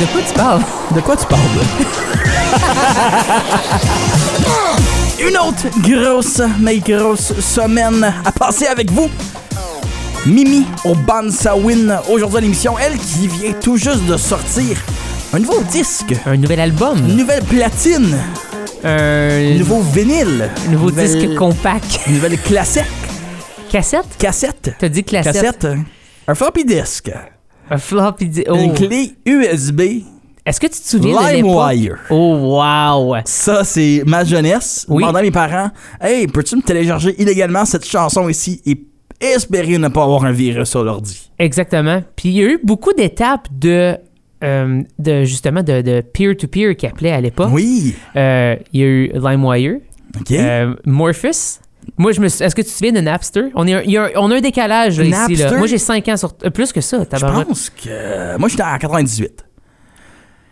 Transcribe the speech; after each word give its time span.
de 0.00 0.06
quoi 0.12 0.20
tu 0.26 0.34
parles? 0.34 0.62
De 0.94 1.00
quoi 1.00 1.16
tu 1.16 1.26
parles? 1.26 1.42
Une 5.20 5.36
autre 5.38 5.66
grosse, 5.80 6.40
mais 6.60 6.78
grosse 6.78 7.32
semaine 7.40 8.12
à 8.24 8.32
passer 8.32 8.66
avec 8.66 8.90
vous. 8.90 9.08
Mimi 10.26 10.66
au 10.84 10.94
Bansawin. 10.94 12.00
Aujourd'hui 12.08 12.38
à 12.38 12.40
l'émission, 12.40 12.74
elle 12.78 12.96
qui 12.98 13.28
vient 13.28 13.52
tout 13.60 13.76
juste 13.76 14.04
de 14.06 14.16
sortir 14.16 14.76
un 15.32 15.38
nouveau 15.38 15.62
disque, 15.70 16.14
Un 16.26 16.36
nouvel 16.36 16.60
album. 16.60 16.98
une 16.98 17.16
nouvelle 17.16 17.42
platine, 17.44 18.18
Un 18.84 19.54
un 19.54 19.58
nouveau 19.58 19.80
vinyle, 19.80 20.50
nouveau 20.68 20.90
une 20.90 20.96
nouvelle- 20.96 21.20
disque 21.26 21.34
compact. 21.36 22.00
une 22.06 22.14
nouvelle 22.14 22.38
classette, 22.38 22.86
Cassette? 23.70 24.04
cassette, 24.18 24.74
T'as 24.78 24.88
dit 24.88 25.04
cassette? 25.04 25.32
cassette, 25.34 25.66
un 26.28 26.34
floppy 26.34 26.64
disk, 26.66 27.10
Un 27.74 27.78
floppy 27.78 28.28
di- 28.28 28.44
oh. 28.48 28.54
une 28.54 28.74
clé 28.74 29.12
USB, 29.26 29.80
Est-ce 30.44 30.60
que 30.60 30.66
tu 30.66 30.72
te 30.80 30.86
souviens? 30.88 31.32
LimeWire. 31.32 31.98
Oh, 32.10 32.58
wow! 32.58 33.16
Ça, 33.24 33.64
c'est 33.64 34.02
ma 34.06 34.24
jeunesse. 34.24 34.84
Oui. 34.88 35.04
À 35.04 35.12
mes 35.12 35.30
parents, 35.30 35.70
hey, 36.00 36.26
peux-tu 36.26 36.56
me 36.56 36.62
télécharger 36.62 37.14
illégalement 37.20 37.64
cette 37.64 37.86
chanson 37.86 38.28
ici 38.28 38.60
et 38.66 38.76
espérer 39.20 39.78
ne 39.78 39.88
pas 39.88 40.02
avoir 40.04 40.24
un 40.24 40.32
virus 40.32 40.68
sur 40.68 40.82
l'ordi? 40.84 41.30
Exactement. 41.38 42.02
Puis 42.16 42.28
il 42.30 42.34
y 42.34 42.40
a 42.42 42.48
eu 42.48 42.60
beaucoup 42.62 42.92
d'étapes 42.92 43.48
de, 43.52 43.96
euh, 44.44 44.82
de 44.98 45.24
justement 45.24 45.62
de, 45.62 45.80
de 45.80 46.00
peer-to-peer 46.00 46.76
qui 46.76 46.86
appelait 46.86 47.12
à 47.12 47.20
l'époque. 47.20 47.50
Oui. 47.52 47.94
Euh, 48.16 48.56
il 48.72 48.80
y 48.80 48.82
a 48.82 48.86
eu 48.86 49.12
LimeWire, 49.14 49.76
OK. 50.20 50.32
euh, 50.32 50.74
Morphus. 50.84 51.60
Moi, 51.98 52.12
je 52.12 52.20
me 52.20 52.28
suis- 52.28 52.42
Est-ce 52.44 52.54
que 52.54 52.62
tu 52.62 52.68
te 52.68 52.72
souviens 52.72 52.92
de 52.92 53.00
Napster? 53.00 53.44
On, 53.54 53.66
est 53.66 53.74
un, 53.74 53.82
il 53.82 53.90
y 53.90 53.96
a 53.96 54.04
un- 54.04 54.08
on 54.16 54.30
a 54.30 54.36
un 54.36 54.40
décalage 54.40 54.98
là, 54.98 55.04
ici. 55.04 55.10
Là. 55.36 55.44
Napster? 55.44 55.58
Moi, 55.58 55.66
j'ai 55.66 55.78
5 55.78 56.08
ans 56.08 56.16
sur. 56.16 56.32
euh, 56.44 56.50
plus 56.50 56.72
que 56.72 56.80
ça, 56.80 56.98
Je 57.12 57.18
pense 57.26 57.70
que. 57.70 58.38
Moi, 58.38 58.48
j'étais 58.48 58.62
en 58.62 58.78
98. 58.78 59.44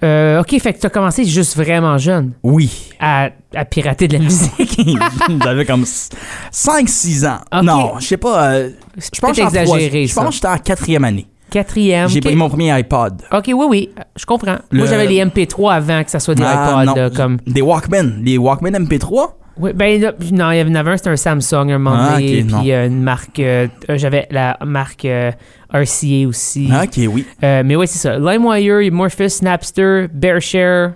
Euh, 0.03 0.41
ok, 0.41 0.59
fait 0.61 0.73
que 0.73 0.81
tu 0.81 0.87
as 0.87 0.91
commencé 0.91 1.25
juste 1.27 1.57
vraiment 1.57 1.99
jeune 1.99 2.33
Oui. 2.43 2.71
à, 2.99 3.29
à 3.55 3.65
pirater 3.67 4.09
de 4.09 4.15
la 4.15 4.21
musique. 4.21 4.81
J'avais 5.45 5.67
comme 5.67 5.85
5-6 5.85 7.27
ans. 7.27 7.41
Non, 7.63 7.99
je 7.99 8.07
sais 8.07 8.17
pas. 8.17 8.53
euh, 8.53 8.71
je 8.97 9.21
pense 9.21 9.37
que 9.37 9.43
exagéré, 9.43 10.07
Je 10.07 10.15
pense 10.15 10.27
que 10.29 10.35
j'étais 10.35 10.49
en 10.49 10.57
quatrième 10.59 11.05
année. 11.05 11.27
Quatrième. 11.51 12.09
J'ai 12.09 12.21
pris 12.21 12.35
mon 12.37 12.49
premier 12.49 12.71
iPod. 12.71 13.23
Ok, 13.33 13.47
oui, 13.49 13.67
oui, 13.69 13.91
je 14.17 14.25
comprends. 14.25 14.57
Le- 14.71 14.79
Moi, 14.79 14.87
j'avais 14.87 15.07
les 15.07 15.19
MP3 15.23 15.75
avant 15.75 16.03
que 16.05 16.11
ça 16.11 16.21
soit 16.21 16.35
des 16.37 16.45
Ah, 16.47 16.83
iPods. 16.83 16.85
non. 16.87 16.95
là, 16.95 17.11
comme... 17.11 17.39
Des 17.47 17.61
Walkman. 17.61 18.23
Les 18.23 18.39
Walkman 18.39 18.71
MP3. 18.71 19.33
Oui, 19.61 19.73
ben 19.75 20.01
là, 20.01 20.13
non, 20.33 20.51
il 20.53 20.59
y 20.59 20.63
en 20.63 20.75
avait 20.75 20.93
un, 20.93 20.97
c'était 20.97 21.11
un 21.11 21.17
Samsung, 21.17 21.71
un 21.71 21.79
moment 21.79 21.97
Ah, 21.99 22.15
donné, 22.15 22.45
puis 22.45 22.73
euh, 22.73 22.87
une 22.87 23.03
marque, 23.03 23.39
euh, 23.41 23.69
j'avais 23.91 24.27
la 24.31 24.57
marque 24.65 25.05
euh, 25.05 25.31
RCA 25.73 26.27
aussi. 26.27 26.69
Ah, 26.73 26.85
ok, 26.85 27.01
oui. 27.13 27.27
Euh, 27.45 27.63
mais 27.65 27.77
ouais, 27.77 27.87
c'est 27.87 27.99
ça. 27.99 28.19
LimeWire, 28.19 28.91
Morphus, 28.91 29.43
Napster, 29.43 30.07
Bearshare, 30.13 30.93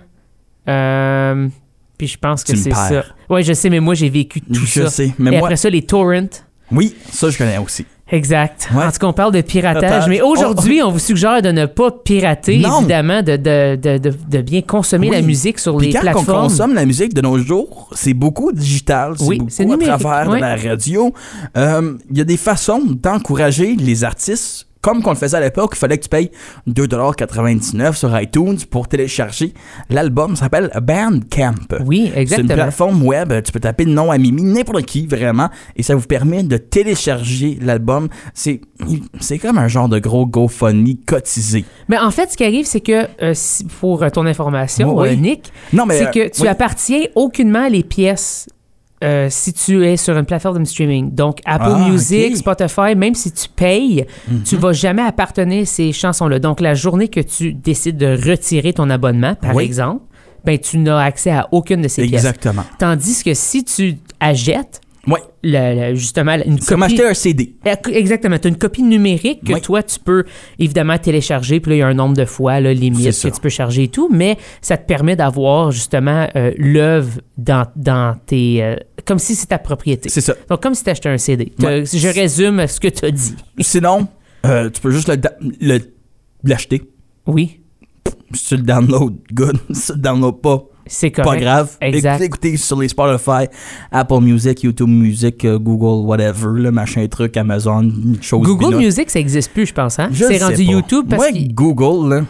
puis 1.97 2.07
je 2.07 2.17
pense 2.17 2.43
que 2.43 2.55
c'est 2.55 2.73
ça. 2.73 3.03
Ouais, 3.29 3.43
je 3.43 3.53
sais, 3.53 3.69
mais 3.69 3.79
moi, 3.79 3.93
j'ai 3.93 4.09
vécu 4.09 4.41
tout 4.41 4.53
je 4.65 4.81
ça. 4.83 4.89
sais. 4.89 5.13
Mais 5.17 5.31
Et 5.33 5.37
moi. 5.37 5.47
après 5.47 5.55
ça, 5.55 5.69
les 5.69 5.81
torrents. 5.83 6.27
Oui, 6.71 6.95
ça, 7.11 7.29
je 7.29 7.37
connais 7.37 7.57
aussi. 7.57 7.85
Exact. 8.11 8.69
Ouais. 8.75 8.83
En 8.85 8.91
tout 8.91 8.99
cas, 8.99 9.07
on 9.07 9.13
parle 9.13 9.33
de 9.33 9.41
piratage. 9.41 10.07
Mais 10.07 10.21
aujourd'hui, 10.21 10.81
on 10.83 10.91
vous 10.91 10.99
suggère 10.99 11.41
de 11.41 11.49
ne 11.51 11.65
pas 11.65 11.89
pirater, 11.89 12.59
Non. 12.59 12.79
évidemment, 12.79 13.23
de, 13.23 13.35
de, 13.35 13.75
de, 13.97 14.13
de, 14.29 14.41
bien 14.41 14.61
consommer 14.61 15.09
Oui. 15.09 15.15
la 15.15 15.21
musique 15.23 15.57
sur 15.57 15.75
Puis 15.77 15.87
les 15.87 15.93
quand 15.93 15.99
on 15.99 16.01
plateformes. 16.03 16.41
consomme 16.43 16.73
la 16.75 16.85
musique 16.85 17.15
de 17.15 17.21
nos 17.21 17.39
jours, 17.39 17.89
c'est 17.93 18.13
beaucoup 18.13 18.51
digital, 18.51 19.13
c'est 19.17 19.25
Oui, 19.25 19.37
beaucoup 19.39 19.49
c'est 19.49 19.63
à 19.89 19.97
travers 19.97 20.29
oui. 20.29 20.35
de 20.37 20.41
la 20.41 20.55
radio. 20.55 21.11
Euh, 21.57 21.97
Il 22.11 22.17
y 22.17 22.21
a 22.21 22.25
des 22.25 22.37
façons 22.37 22.81
d'encourager 22.85 23.75
les 23.75 24.03
artistes. 24.03 24.67
Comme 24.85 25.01
qu'on 25.01 25.09
le 25.09 25.15
faisait 25.15 25.37
à 25.37 25.39
l'époque, 25.39 25.71
il 25.73 25.79
fallait 25.79 25.97
que 25.97 26.03
tu 26.03 26.09
payes 26.09 26.29
2,99$ 26.69 27.93
sur 27.95 28.21
iTunes 28.21 28.57
pour 28.69 28.87
télécharger 28.87 29.51
l'album. 29.89 30.35
Ça 30.35 30.41
s'appelle 30.45 30.69
Bandcamp. 30.79 31.55
Oui, 31.85 32.03
C'est 32.05 32.13
une 32.13 32.21
exactement. 32.21 32.53
plateforme 32.53 33.03
web, 33.03 33.33
tu 33.43 33.51
peux 33.51 33.59
taper 33.59 33.85
le 33.85 33.91
nom 33.93 34.11
à 34.11 34.17
Mimi, 34.19 34.43
n'importe 34.43 34.83
qui 34.85 35.07
vraiment, 35.07 35.49
et 35.75 35.81
ça 35.81 35.95
vous 35.95 36.05
permet 36.05 36.43
de 36.43 36.57
télécharger 36.57 37.57
l'album. 37.61 38.09
C'est 38.35 38.61
c'est 39.19 39.39
comme 39.39 39.57
un 39.57 39.67
genre 39.67 39.89
de 39.89 39.97
gros 39.97 40.27
GoFundMe 40.27 40.95
cotisé. 41.07 41.65
Mais 41.89 41.97
en 41.97 42.11
fait, 42.11 42.31
ce 42.31 42.37
qui 42.37 42.43
arrive, 42.43 42.65
c'est 42.65 42.81
que, 42.81 43.07
euh, 43.23 43.31
si- 43.33 43.63
pour 43.63 44.03
euh, 44.03 44.09
ton 44.09 44.25
information, 44.27 44.95
Oui, 44.95 45.09
oui. 45.09 45.13
euh, 45.13 45.19
Nick, 45.19 45.51
Non, 45.73 45.85
mais 45.87 45.97
c'est 45.97 46.07
euh, 46.07 46.11
que 46.11 46.31
tu 46.35 46.41
oui. 46.43 46.47
appartiens 46.47 47.01
aucunement 47.15 47.67
les 47.69 47.83
pièces 47.83 48.47
euh, 49.05 49.27
si 49.29 49.53
tu 49.53 49.85
es 49.85 49.95
sur 49.97 50.17
une 50.17 50.25
plateforme 50.25 50.59
de 50.63 50.67
streaming. 50.67 51.13
Donc, 51.13 51.37
Apple 51.45 51.73
Ah, 51.75 51.89
Music. 51.89 52.35
Spotify, 52.37 52.95
même 52.97 53.13
si 53.15 53.31
tu 53.31 53.47
payes, 53.55 54.05
Mhm. 54.27 54.43
tu 54.43 54.55
vas 54.57 54.73
jamais 54.73 55.03
appartenir 55.03 55.67
ces 55.67 55.91
chansons-là. 55.93 56.39
Donc, 56.39 56.59
la 56.59 56.73
journée 56.73 57.07
que 57.07 57.19
tu 57.21 57.53
décides 57.53 57.97
de 57.97 58.07
retirer 58.29 58.73
ton 58.73 58.89
abonnement, 58.89 59.35
par 59.35 59.55
Oui. 59.55 59.63
exemple, 59.63 60.01
ben, 60.43 60.57
tu 60.57 60.77
n'as 60.79 60.99
accès 61.03 61.31
à 61.31 61.47
aucune 61.51 61.81
de 61.81 61.87
ces 61.87 62.01
pièces. 62.07 62.25
Exactement. 62.25 62.63
Tandis 62.79 63.23
que 63.23 63.33
si 63.33 63.63
tu 63.63 63.97
achètes, 64.19 64.81
Oui. 65.07 65.19
le- 65.43 65.89
le- 65.91 65.95
justement, 65.95 66.33
une 66.45 66.59
C'est 66.59 66.69
comme 66.69 66.81
copie... 66.81 66.93
acheter 66.93 67.07
un 67.07 67.13
CD. 67.13 67.55
Eh, 67.65 67.89
Exactement. 67.97 68.37
Tu 68.39 68.47
as 68.47 68.49
une 68.49 68.57
copie 68.57 68.81
numérique 68.83 69.43
que 69.45 69.53
Oui. 69.53 69.61
toi, 69.61 69.83
tu 69.83 69.99
peux 69.99 70.23
évidemment 70.59 70.97
télécharger. 70.97 71.59
Puis 71.59 71.69
là, 71.71 71.75
il 71.75 71.79
y 71.79 71.81
a 71.83 71.87
un 71.87 71.93
nombre 71.93 72.15
de 72.15 72.25
fois 72.25 72.59
là, 72.59 72.73
limite 72.73 73.05
que 73.21 73.27
tu 73.29 73.41
peux 73.41 73.49
charger 73.49 73.83
et 73.83 73.87
tout. 73.89 74.09
Mais 74.11 74.37
ça 74.61 74.77
te 74.77 74.85
permet 74.87 75.15
d'avoir 75.15 75.71
justement 75.71 76.27
euh, 76.35 76.51
l'œuvre 76.57 77.19
dans, 77.37 77.65
dans 77.75 78.17
tes. 78.25 78.63
euh, 78.63 78.75
comme 79.05 79.19
si 79.19 79.35
c'est 79.35 79.47
ta 79.47 79.59
propriété. 79.59 80.09
C'est 80.09 80.21
ça. 80.21 80.33
Donc, 80.49 80.63
comme 80.63 80.73
si 80.73 80.83
tu 80.83 80.89
achetais 80.89 81.09
un 81.09 81.17
CD. 81.19 81.53
Je 81.59 82.13
résume 82.13 82.65
ce 82.67 82.79
que 82.79 82.87
tu 82.87 83.05
as 83.05 83.11
dit. 83.11 83.35
Sinon, 83.59 84.07
euh, 84.45 84.69
tu 84.71 84.81
peux 84.81 84.89
juste 84.91 85.09
le 85.09 85.17
da- 85.17 85.35
le- 85.61 85.79
l'acheter. 86.43 86.81
Oui, 87.27 87.61
Si 88.33 88.47
tu 88.47 88.55
le 88.57 88.63
download, 88.63 89.15
good. 89.33 89.57
Si 89.73 89.87
tu 89.87 89.91
le 89.93 89.99
download 89.99 90.41
pas, 90.41 90.63
c'est 90.87 91.11
correct. 91.11 91.29
pas 91.29 91.37
grave. 91.37 91.69
Exact. 91.81 92.21
Écoutez, 92.21 92.57
sur 92.57 92.79
les 92.79 92.87
Spotify, 92.87 93.47
Apple 93.91 94.19
Music, 94.21 94.63
YouTube 94.63 94.89
Music, 94.89 95.43
euh, 95.45 95.57
Google, 95.57 96.05
whatever, 96.07 96.47
le 96.59 96.71
machin 96.71 97.05
truc, 97.07 97.35
Amazon, 97.37 97.91
chose 98.21 98.41
Google 98.43 98.65
binote. 98.67 98.81
Music, 98.81 99.09
ça 99.09 99.19
n'existe 99.19 99.51
plus, 99.51 99.65
je 99.65 99.73
pense. 99.73 99.97
Hein? 99.99 100.09
C'est 100.13 100.41
rendu 100.43 100.55
pas. 100.65 100.71
YouTube 100.71 101.05
parce 101.09 101.27
qu'ils 101.29 101.53
Google, 101.53 102.09
là, 102.15 102.21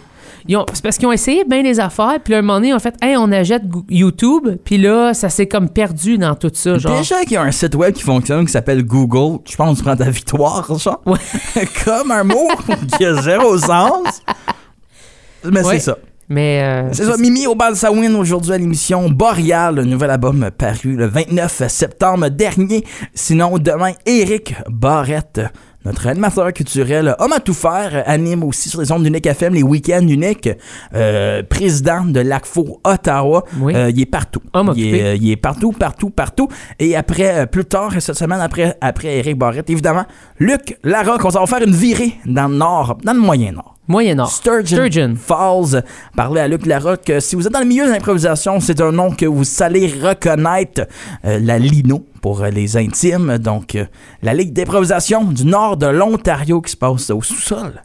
ont- 0.59 0.65
c'est 0.73 0.83
parce 0.83 0.97
qu'ils 0.97 1.07
ont 1.07 1.11
essayé 1.11 1.43
bien 1.43 1.63
des 1.63 1.79
affaires. 1.79 2.19
Puis 2.23 2.33
à 2.35 2.37
un 2.37 2.41
moment 2.41 2.55
donné, 2.55 2.67
ils 2.69 2.73
ont 2.75 2.79
fait 2.79 2.95
Hey, 3.01 3.17
on 3.17 3.31
achète 3.31 3.63
YouTube. 3.89 4.47
Puis 4.63 4.77
là, 4.77 5.13
ça 5.13 5.29
s'est 5.29 5.47
comme 5.47 5.69
perdu 5.69 6.17
dans 6.19 6.35
tout 6.35 6.51
ça. 6.53 6.77
Genre. 6.77 6.97
Déjà 6.97 7.21
qu'il 7.23 7.31
y 7.33 7.37
a 7.37 7.41
un 7.41 7.51
site 7.51 7.73
web 7.75 7.93
qui 7.93 8.03
fonctionne 8.03 8.45
qui 8.45 8.51
s'appelle 8.51 8.83
Google, 8.85 9.39
je 9.49 9.55
pense 9.55 9.71
que 9.73 9.77
tu 9.79 9.83
prends 9.83 9.95
ta 9.97 10.09
victoire, 10.09 10.77
genre. 10.77 11.01
Ouais. 11.05 11.17
Comme 11.85 12.11
un 12.11 12.23
mot 12.23 12.47
qui 12.97 13.05
a 13.05 13.21
zéro 13.21 13.57
sens. 13.57 14.21
Mais 15.43 15.63
Ouais. 15.63 15.73
c'est 15.79 15.85
ça. 15.85 15.97
Mais. 16.29 16.61
euh, 16.63 16.89
C'est 16.93 17.05
ça, 17.05 17.17
Mimi 17.17 17.47
au 17.47 17.55
Balsawin 17.55 18.13
aujourd'hui 18.15 18.53
à 18.53 18.57
l'émission 18.57 19.09
Boreal, 19.09 19.75
le 19.75 19.83
nouvel 19.85 20.09
album 20.09 20.49
paru 20.57 20.95
le 20.95 21.05
29 21.07 21.67
septembre 21.67 22.29
dernier. 22.29 22.83
Sinon, 23.13 23.57
demain, 23.59 23.91
Eric 24.05 24.55
Barrette, 24.69 25.41
notre 25.85 26.07
animateur 26.07 26.51
culturel, 26.51 27.15
homme 27.19 27.33
à 27.33 27.39
tout 27.39 27.53
faire, 27.53 28.03
anime 28.07 28.43
aussi 28.43 28.69
sur 28.69 28.81
les 28.81 28.91
ondes 28.91 29.03
d'Unique 29.03 29.27
FM 29.27 29.53
les 29.53 29.61
week-ends 29.61 30.07
uniques, 30.07 30.49
euh, 30.95 31.43
président 31.43 32.03
de 32.05 32.21
l'ACFO 32.21 32.79
Ottawa. 32.83 33.43
Oui. 33.59 33.75
Euh, 33.75 33.91
il 33.91 34.01
est 34.01 34.07
partout. 34.07 34.41
Homme 34.53 34.73
il, 34.75 34.95
est, 34.95 35.17
il 35.17 35.29
est 35.29 35.35
partout, 35.35 35.73
partout, 35.73 36.09
partout. 36.09 36.47
Et 36.79 36.95
après, 36.95 37.45
plus 37.45 37.65
tard, 37.65 37.93
cette 37.99 38.15
semaine, 38.15 38.41
après, 38.41 38.75
après 38.81 39.17
Eric 39.19 39.37
Barrette, 39.37 39.69
évidemment, 39.69 40.05
Luc 40.39 40.75
Larocque, 40.83 41.23
on 41.23 41.29
va 41.29 41.45
faire 41.45 41.61
une 41.61 41.75
virée 41.75 42.15
dans 42.25 42.47
le 42.47 42.55
nord, 42.55 42.97
dans 43.03 43.13
le 43.13 43.19
moyen-nord. 43.19 43.74
Moyen-Nord. 43.87 44.31
Sturgeon, 44.31 44.65
Sturgeon. 44.65 45.15
Falls. 45.15 45.83
Parlez 46.15 46.41
à 46.41 46.47
Luc 46.47 46.65
Larocque. 46.65 47.09
Euh, 47.09 47.19
Si 47.19 47.35
vous 47.35 47.45
êtes 47.45 47.53
dans 47.53 47.59
le 47.59 47.65
milieu 47.65 47.85
de 47.85 47.91
l'improvisation, 47.91 48.59
c'est 48.59 48.81
un 48.81 48.91
nom 48.91 49.11
que 49.11 49.25
vous 49.25 49.43
allez 49.61 49.87
reconnaître. 49.87 50.87
Euh, 51.25 51.39
la 51.39 51.59
Lino 51.59 52.05
pour 52.21 52.41
euh, 52.43 52.49
les 52.49 52.77
intimes. 52.77 53.37
Donc, 53.37 53.75
euh, 53.75 53.85
la 54.23 54.33
Ligue 54.33 54.53
d'improvisation 54.53 55.23
du 55.23 55.45
nord 55.45 55.77
de 55.77 55.87
l'Ontario 55.87 56.61
qui 56.61 56.71
se 56.71 56.77
passe 56.77 57.09
au 57.09 57.21
sous-sol 57.21 57.83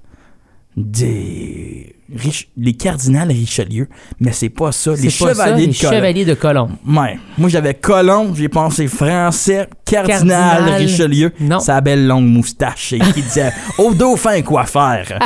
des 0.77 1.95
Rich- 2.15 2.49
les 2.57 2.73
cardinals 2.75 3.29
Richelieu, 3.29 3.89
mais 4.19 4.33
c'est 4.33 4.49
pas 4.49 4.73
ça, 4.73 4.93
les 4.95 5.05
pas 5.05 5.11
ça, 5.11 5.29
chevaliers 5.29 5.61
les 5.63 5.67
de 5.69 5.73
chevaliers 5.73 6.25
de 6.25 6.35
Colomb. 6.35 6.71
Ouais. 6.87 7.19
Moi 7.39 7.49
j'avais 7.49 7.75
Colomb, 7.75 8.35
j'ai 8.35 8.49
pensé 8.49 8.87
français, 8.89 9.69
cardinal, 9.85 10.19
Cardinal. 10.59 10.75
Richelieu, 10.81 11.33
Non. 11.41 11.61
sa 11.61 11.81
belle 11.81 12.07
longue 12.07 12.27
moustache 12.27 12.93
et 12.93 12.99
qui 12.99 13.23
disait 13.23 13.53
au 13.79 13.95
dauphin 13.95 14.43
quoi 14.43 14.65
faire. 14.65 15.19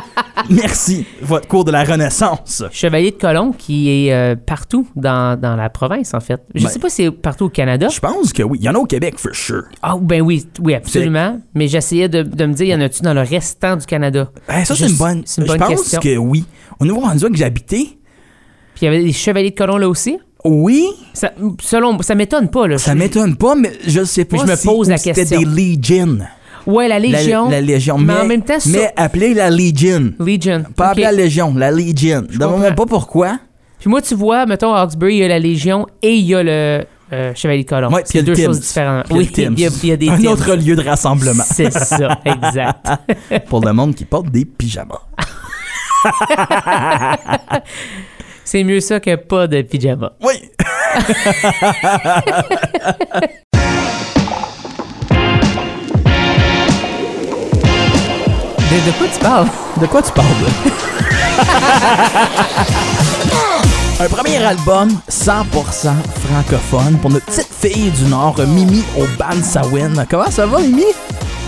Merci, 0.51 1.07
votre 1.23 1.49
cours 1.49 1.65
de 1.65 1.71
la 1.73 1.85
Renaissance. 1.85 2.63
Chevalier 2.71 3.13
de 3.13 3.17
Colomb 3.17 3.53
qui 3.53 3.89
est 4.09 4.13
euh, 4.13 4.35
partout 4.37 4.87
dans, 4.95 5.39
dans 5.41 5.57
la 5.57 5.71
province, 5.71 6.13
en 6.15 6.21
fait. 6.21 6.41
Je 6.55 6.65
Ben, 6.65 6.69
sais 6.71 6.79
pas 6.79 6.91
si 6.91 6.97
c'est 7.05 7.11
partout 7.11 7.47
au 7.47 7.49
Canada. 7.49 7.89
Je 7.89 8.01
pense 8.01 8.33
que 8.33 8.43
oui, 8.43 8.59
il 8.61 8.65
y 8.65 8.69
en 8.69 8.75
a 8.75 8.79
au 8.79 8.85
Québec 8.87 9.15
for 9.19 9.35
sure. 9.35 9.63
Ah, 9.83 9.95
ben 10.01 10.21
oui, 10.21 10.47
oui, 10.61 10.75
absolument. 10.75 11.41
Mais 11.55 11.69
j'essayais 11.69 12.09
de, 12.09 12.23
de 12.23 12.47
me 12.47 12.53
dire, 12.53 12.67
y 12.67 12.75
en 12.75 12.81
a-tu 12.81 13.03
dans 13.03 13.15
le 13.15 13.23
restant 13.23 13.77
du 13.77 13.87
Canada? 13.87 14.31
Eh, 14.49 14.65
ça 14.65 14.75
c'est 14.75 14.85
Je- 14.87 14.91
une 14.91 14.97
bonne. 14.97 15.23
je 15.27 15.43
pense 15.45 15.69
question. 15.69 16.01
que 16.01 16.17
oui. 16.17 16.45
Au 16.81 16.85
Nouveau-Brunswick 16.85 17.33
que 17.33 17.39
j'habitais, 17.39 17.87
Puis 18.75 18.83
il 18.83 18.85
y 18.85 18.89
avait 18.89 19.03
des 19.05 19.13
chevaliers 19.13 19.51
de 19.51 19.55
Colomb 19.57 19.79
là 19.79 19.89
aussi? 19.89 20.19
oui, 20.45 20.87
Ça, 21.15 21.33
selon, 21.63 22.01
ça 22.03 22.15
m'étonne 22.15 22.49
pas, 22.51 22.67
là. 22.69 22.77
ça 22.79 22.93
Je- 22.93 22.99
m'étonne 22.99 23.37
pas, 23.37 23.55
mais 23.55 23.73
je 23.87 24.05
sais 24.05 24.25
pas 24.27 24.37
Mais 24.37 24.43
je 24.47 24.51
me 24.53 24.57
si 24.57 24.67
pose 24.67 24.89
la 24.91 24.99
c'était 24.99 25.15
question. 25.25 25.41
des 25.41 25.47
Legion. 25.47 26.19
Ouais, 26.67 26.87
la 26.89 26.99
Légion. 26.99 27.45
La, 27.45 27.53
la 27.53 27.61
Légion. 27.63 27.99
Mais 27.99 28.13
Mais, 28.15 28.21
en 28.21 28.27
même 28.27 28.43
temps, 28.43 28.59
ça- 28.61 28.69
mais 28.71 28.93
appelez 28.97 29.33
la 29.35 29.51
Legion. 29.51 30.13
Legion. 30.19 30.65
Pas 30.77 30.85
Ok. 30.87 30.91
appeler 30.93 31.03
la 31.05 31.13
Légion, 31.13 31.55
la 31.55 31.71
Legion. 31.71 32.23
Demande-moi 32.31 32.69
comprends. 32.71 32.75
pas 32.75 32.87
pourquoi. 32.87 33.39
Puis 33.79 33.89
moi, 33.91 34.01
tu 34.03 34.15
vois, 34.15 34.45
mettons, 34.47 34.73
à 34.75 34.81
Hawkesbury, 34.81 35.15
il 35.15 35.19
y 35.19 35.25
a 35.25 35.29
la 35.29 35.39
Légion 35.39 35.87
et 36.03 36.15
il 36.15 36.25
y 36.25 36.35
a 36.35 36.43
le 36.43 36.85
euh, 37.13 37.33
Chevalier 37.35 37.65
de 37.65 37.69
Colomb. 37.69 37.93
Ouais, 37.93 38.03
puis 38.03 38.13
il 38.15 38.17
y 38.17 38.19
c'est 38.21 38.25
deux 38.25 38.33
Tims. 38.35 38.45
choses 38.47 38.61
différentes. 38.61 39.05
Puis 39.07 39.15
il 39.15 39.21
y 39.21 39.45
a 39.45 39.49
Oui, 39.51 39.55
il 39.57 39.61
y 39.61 39.67
a, 39.67 39.71
il 39.83 39.89
y 39.89 39.93
a 39.93 39.97
des 39.97 40.09
Un 40.09 40.17
Tims. 40.17 40.27
autre 40.33 40.55
lieu 40.57 40.75
de 40.75 40.83
rassemblement 40.83 41.45
C'est 41.47 41.71
ça, 41.71 42.19
exact. 42.25 42.87
pour 43.49 43.65
le 43.65 43.73
monde 43.75 43.95
qui 43.95 44.05
porte 44.07 44.31
des 44.31 44.45
pyjamas. 44.47 45.01
C'est 48.45 48.63
mieux 48.65 48.81
ça 48.81 49.01
que 49.01 49.15
pas 49.17 49.47
de 49.47 49.63
pyjama. 49.63 50.13
Oui. 50.23 50.51
De, 58.71 58.77
de 58.87 58.93
quoi 58.99 59.07
tu 59.13 59.19
parles? 59.21 59.49
De 59.81 59.87
quoi 59.87 60.03
tu 60.03 60.13
parles? 60.13 60.29
Un 64.01 64.09
premier 64.09 64.45
album 64.45 64.89
100% 65.09 65.93
francophone 66.29 66.99
pour 67.01 67.11
notre 67.11 67.27
petite 67.27 67.49
fille 67.53 67.91
du 67.91 68.05
Nord, 68.07 68.37
Mimi 68.49 68.83
au 68.99 69.05
Bansawin. 69.19 70.05
Comment 70.11 70.31
ça 70.31 70.47
va, 70.47 70.59
Mimi? 70.61 70.83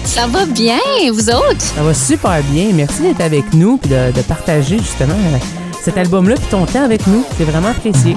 Ça 0.07 0.27
va 0.29 0.47
bien, 0.47 0.79
vous 1.13 1.29
autres? 1.29 1.61
Ça 1.61 1.83
va 1.83 1.93
super 1.93 2.43
bien. 2.45 2.71
Merci 2.73 3.03
d'être 3.03 3.21
avec 3.21 3.53
nous 3.53 3.79
et 3.85 3.89
de, 3.89 4.13
de 4.17 4.23
partager 4.23 4.79
justement 4.79 5.13
euh, 5.15 5.39
cet 5.83 5.99
album-là 5.99 6.37
puis 6.37 6.47
ton 6.51 6.65
temps 6.65 6.85
avec 6.85 7.07
nous. 7.07 7.25
C'est 7.37 7.45
vraiment 7.45 7.69
apprécié. 7.69 8.17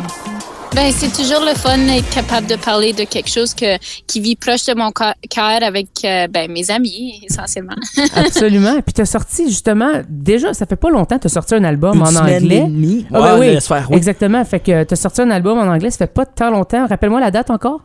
Ben, 0.76 0.94
c'est 0.96 1.12
toujours 1.12 1.42
le 1.44 1.56
fun 1.56 1.78
d'être 1.80 2.10
capable 2.12 2.46
de 2.46 2.56
parler 2.56 2.94
de 2.94 3.04
quelque 3.04 3.30
chose 3.30 3.56
que, 3.56 3.78
qui 4.06 4.20
vit 4.20 4.36
proche 4.36 4.66
de 4.66 4.76
mon 4.76 4.92
cœur 4.92 5.64
avec 5.64 5.88
euh, 6.06 6.28
ben, 6.28 6.50
mes 6.52 6.70
amis, 6.70 7.22
essentiellement. 7.28 7.76
Absolument. 8.16 8.80
Puis 8.82 8.94
tu 8.94 9.02
as 9.02 9.06
sorti 9.08 9.50
justement, 9.50 9.90
déjà, 10.08 10.54
ça 10.54 10.68
fait 10.68 10.76
pas 10.76 10.92
longtemps, 10.92 11.18
tu 11.18 11.26
as 11.26 11.32
sorti 11.32 11.56
un 11.56 11.64
album 11.64 11.96
Une 11.96 12.04
en 12.04 12.06
semaine 12.06 12.44
anglais. 12.44 12.68
et. 12.68 13.06
Ah, 13.12 13.20
ben 13.22 13.40
oui, 13.40 13.58
oui. 13.90 13.98
exactement. 13.98 14.46
Fait 14.46 14.60
que 14.60 14.84
tu 14.84 14.94
as 14.94 14.98
sorti 14.98 15.22
un 15.22 15.32
album 15.32 15.58
en 15.58 15.64
anglais, 15.72 15.90
ça 15.90 15.98
fait 15.98 16.14
pas 16.14 16.28
tant 16.28 16.52
longtemps. 16.52 16.86
Rappelle-moi 16.88 17.20
la 17.20 17.32
date 17.32 17.50
encore. 17.50 17.82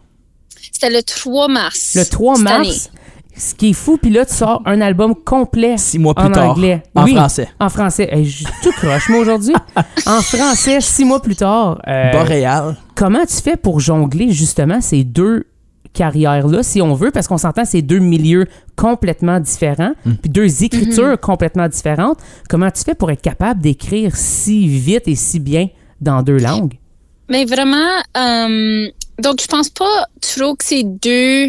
C'était 0.70 0.90
le 0.90 1.02
3 1.02 1.48
mars. 1.48 1.92
Le 1.94 2.04
3 2.04 2.34
cette 2.36 2.44
mars? 2.44 2.90
Ce 3.36 3.54
qui 3.54 3.70
est 3.70 3.72
fou, 3.74 3.98
puis 4.00 4.10
là, 4.10 4.24
tu 4.24 4.32
sors 4.34 4.62
un 4.64 4.80
album 4.80 5.14
complet. 5.14 5.76
Six 5.76 5.98
mois 5.98 6.14
plus 6.14 6.26
en 6.26 6.30
tard. 6.30 6.50
anglais. 6.50 6.82
En 6.94 7.04
Oui, 7.04 7.14
français. 7.14 7.48
En 7.58 7.68
français. 7.68 8.08
Hey, 8.12 8.24
j'ai 8.24 8.44
tout 8.62 8.70
croche, 8.72 9.08
moi, 9.08 9.18
aujourd'hui. 9.20 9.54
en 10.06 10.20
français, 10.20 10.80
six 10.80 11.04
mois 11.04 11.20
plus 11.20 11.36
tard. 11.36 11.80
euh, 11.88 12.12
Boréal. 12.12 12.76
comment 12.94 13.24
tu 13.26 13.34
fais 13.42 13.56
pour 13.56 13.80
jongler, 13.80 14.30
justement, 14.30 14.80
ces 14.80 15.02
deux 15.04 15.44
carrières-là, 15.92 16.62
si 16.62 16.82
on 16.82 16.94
veut, 16.94 17.10
parce 17.12 17.28
qu'on 17.28 17.38
s'entend, 17.38 17.64
c'est 17.64 17.82
deux 17.82 18.00
milieux 18.00 18.46
complètement 18.76 19.38
différents, 19.40 19.92
Hmm. 20.04 20.14
puis 20.14 20.30
deux 20.30 20.64
écritures 20.64 21.18
complètement 21.20 21.68
différentes. 21.68 22.18
Comment 22.48 22.70
tu 22.70 22.82
fais 22.82 22.94
pour 22.96 23.10
être 23.12 23.22
capable 23.22 23.60
d'écrire 23.60 24.16
si 24.16 24.66
vite 24.66 25.06
et 25.06 25.14
si 25.14 25.38
bien 25.38 25.68
dans 26.00 26.22
deux 26.22 26.38
langues? 26.38 26.74
Mais 27.30 27.44
vraiment, 27.44 27.76
euh, 28.16 28.88
donc 29.22 29.40
je 29.40 29.46
pense 29.46 29.70
pas 29.70 30.06
trop 30.20 30.56
que 30.56 30.64
c'est 30.64 30.82
deux 30.84 31.46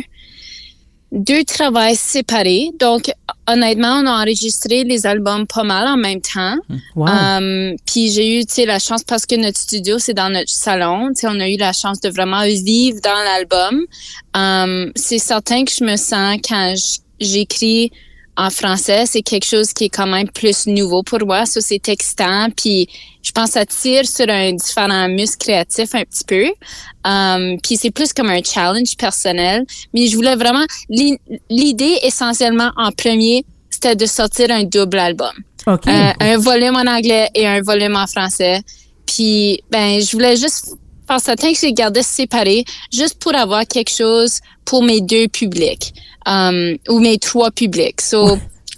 deux 1.15 1.43
travails 1.43 1.95
séparés. 1.95 2.69
Donc 2.79 3.11
honnêtement, 3.47 4.01
on 4.01 4.05
a 4.05 4.21
enregistré 4.21 4.83
les 4.83 5.05
albums 5.05 5.47
pas 5.47 5.63
mal 5.63 5.87
en 5.87 5.97
même 5.97 6.21
temps. 6.21 6.57
Wow. 6.95 7.07
Um, 7.07 7.75
puis 7.85 8.11
j'ai 8.11 8.39
eu, 8.39 8.45
tu 8.45 8.53
sais, 8.53 8.65
la 8.65 8.79
chance 8.79 9.03
parce 9.03 9.25
que 9.25 9.35
notre 9.35 9.57
studio 9.57 9.97
c'est 9.97 10.13
dans 10.13 10.29
notre 10.29 10.49
salon. 10.49 11.09
Tu 11.09 11.21
sais, 11.21 11.27
on 11.27 11.39
a 11.39 11.49
eu 11.49 11.57
la 11.57 11.73
chance 11.73 11.99
de 12.01 12.09
vraiment 12.09 12.43
vivre 12.43 12.99
dans 13.01 13.23
l'album. 13.23 13.85
Um, 14.35 14.91
c'est 14.95 15.19
certain 15.19 15.63
que 15.63 15.71
je 15.71 15.83
me 15.83 15.95
sens 15.95 16.37
quand 16.47 16.75
j'écris 17.19 17.91
en 18.37 18.49
français, 18.49 19.05
c'est 19.05 19.21
quelque 19.21 19.45
chose 19.45 19.71
qui 19.71 19.85
est 19.85 19.89
quand 19.89 20.07
même 20.07 20.29
plus 20.29 20.67
nouveau 20.67 21.03
pour 21.03 21.25
moi. 21.25 21.45
Ça, 21.45 21.61
c'est 21.61 21.87
excitant. 21.89 22.49
Puis 22.55 22.87
je 23.23 23.31
pense 23.31 23.47
que 23.47 23.53
ça 23.53 23.65
tire 23.65 24.05
sur 24.07 24.29
un 24.29 24.53
différent 24.53 25.07
muscle 25.07 25.37
créatif 25.37 25.95
un 25.95 26.03
petit 26.03 26.23
peu. 26.25 26.45
Um, 27.05 27.57
puis 27.61 27.77
c'est 27.77 27.91
plus 27.91 28.11
comme 28.13 28.29
un 28.29 28.43
challenge 28.43 28.97
personnel. 28.97 29.65
Mais 29.93 30.07
je 30.07 30.15
voulais 30.15 30.35
vraiment... 30.35 30.65
l'i- 30.89 31.17
L'idée, 31.49 31.97
essentiellement, 32.03 32.71
en 32.75 32.91
premier, 32.91 33.45
c'était 33.69 33.95
de 33.95 34.05
sortir 34.05 34.51
un 34.51 34.63
double 34.63 34.99
album. 34.99 35.33
OK. 35.67 35.87
Euh, 35.87 36.11
un 36.19 36.37
volume 36.37 36.75
en 36.75 36.87
anglais 36.91 37.29
et 37.33 37.47
un 37.47 37.61
volume 37.61 37.95
en 37.95 38.07
français. 38.07 38.61
Puis, 39.05 39.61
ben, 39.71 40.01
je 40.01 40.11
voulais 40.11 40.35
juste 40.35 40.73
faire 41.07 41.19
certain 41.19 41.53
que 41.53 41.65
les 41.65 41.73
gardais 41.73 42.03
séparés, 42.03 42.65
juste 42.91 43.19
pour 43.19 43.35
avoir 43.35 43.65
quelque 43.65 43.91
chose 43.91 44.39
pour 44.65 44.83
mes 44.83 45.01
deux 45.01 45.27
publics, 45.27 45.93
um, 46.25 46.75
ou 46.89 46.99
mes 46.99 47.17
trois 47.17 47.51
publics. 47.51 48.01
So, 48.01 48.37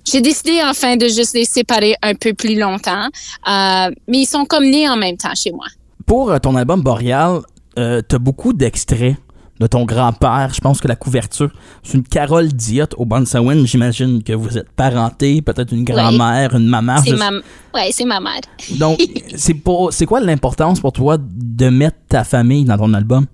j'ai 0.10 0.22
décidé 0.22 0.62
enfin 0.64 0.96
de 0.96 1.08
juste 1.08 1.34
les 1.34 1.46
séparer 1.46 1.96
un 2.02 2.16
peu 2.16 2.34
plus 2.34 2.58
longtemps, 2.58 3.08
euh, 3.48 3.92
mais 4.08 4.20
ils 4.20 4.26
sont 4.26 4.46
comme 4.46 4.66
nés 4.66 4.88
en 4.88 4.96
même 4.96 5.18
temps 5.18 5.36
chez 5.36 5.52
moi. 5.52 5.66
Pour 6.06 6.32
euh, 6.32 6.40
ton 6.40 6.56
album 6.56 6.82
Boréal, 6.82 7.42
euh, 7.78 8.02
t'as 8.08 8.18
beaucoup 8.18 8.54
d'extraits 8.54 9.16
de 9.60 9.68
ton 9.68 9.86
grand-père. 9.86 10.52
Je 10.54 10.62
pense 10.62 10.80
que 10.80 10.88
la 10.88 10.96
couverture, 10.96 11.52
c'est 11.84 11.98
une 11.98 12.04
Carole 12.04 12.48
Diotte 12.48 12.94
au 12.98 13.06
Bansawin. 13.06 13.66
J'imagine 13.66 14.24
que 14.24 14.34
vous 14.34 14.58
êtes 14.58 14.70
parenté, 14.72 15.42
peut-être 15.42 15.74
une 15.74 15.84
grand-mère, 15.84 16.56
une 16.56 16.68
maman. 16.68 16.98
C'est 17.04 17.16
ma, 17.16 17.32
ouais, 17.32 17.90
c'est 17.92 18.06
ma 18.06 18.20
mère. 18.20 18.42
Donc, 18.72 19.00
c'est 19.36 19.54
pour, 19.54 19.94
c'est 19.94 20.06
quoi 20.06 20.20
l'importance 20.20 20.80
pour 20.80 20.92
toi 20.92 21.18
de 21.20 21.70
mettre 21.70 21.98
ta 22.10 22.24
famille 22.24 22.66
dans 22.66 22.78
ton 22.78 22.94
album? 22.94 23.26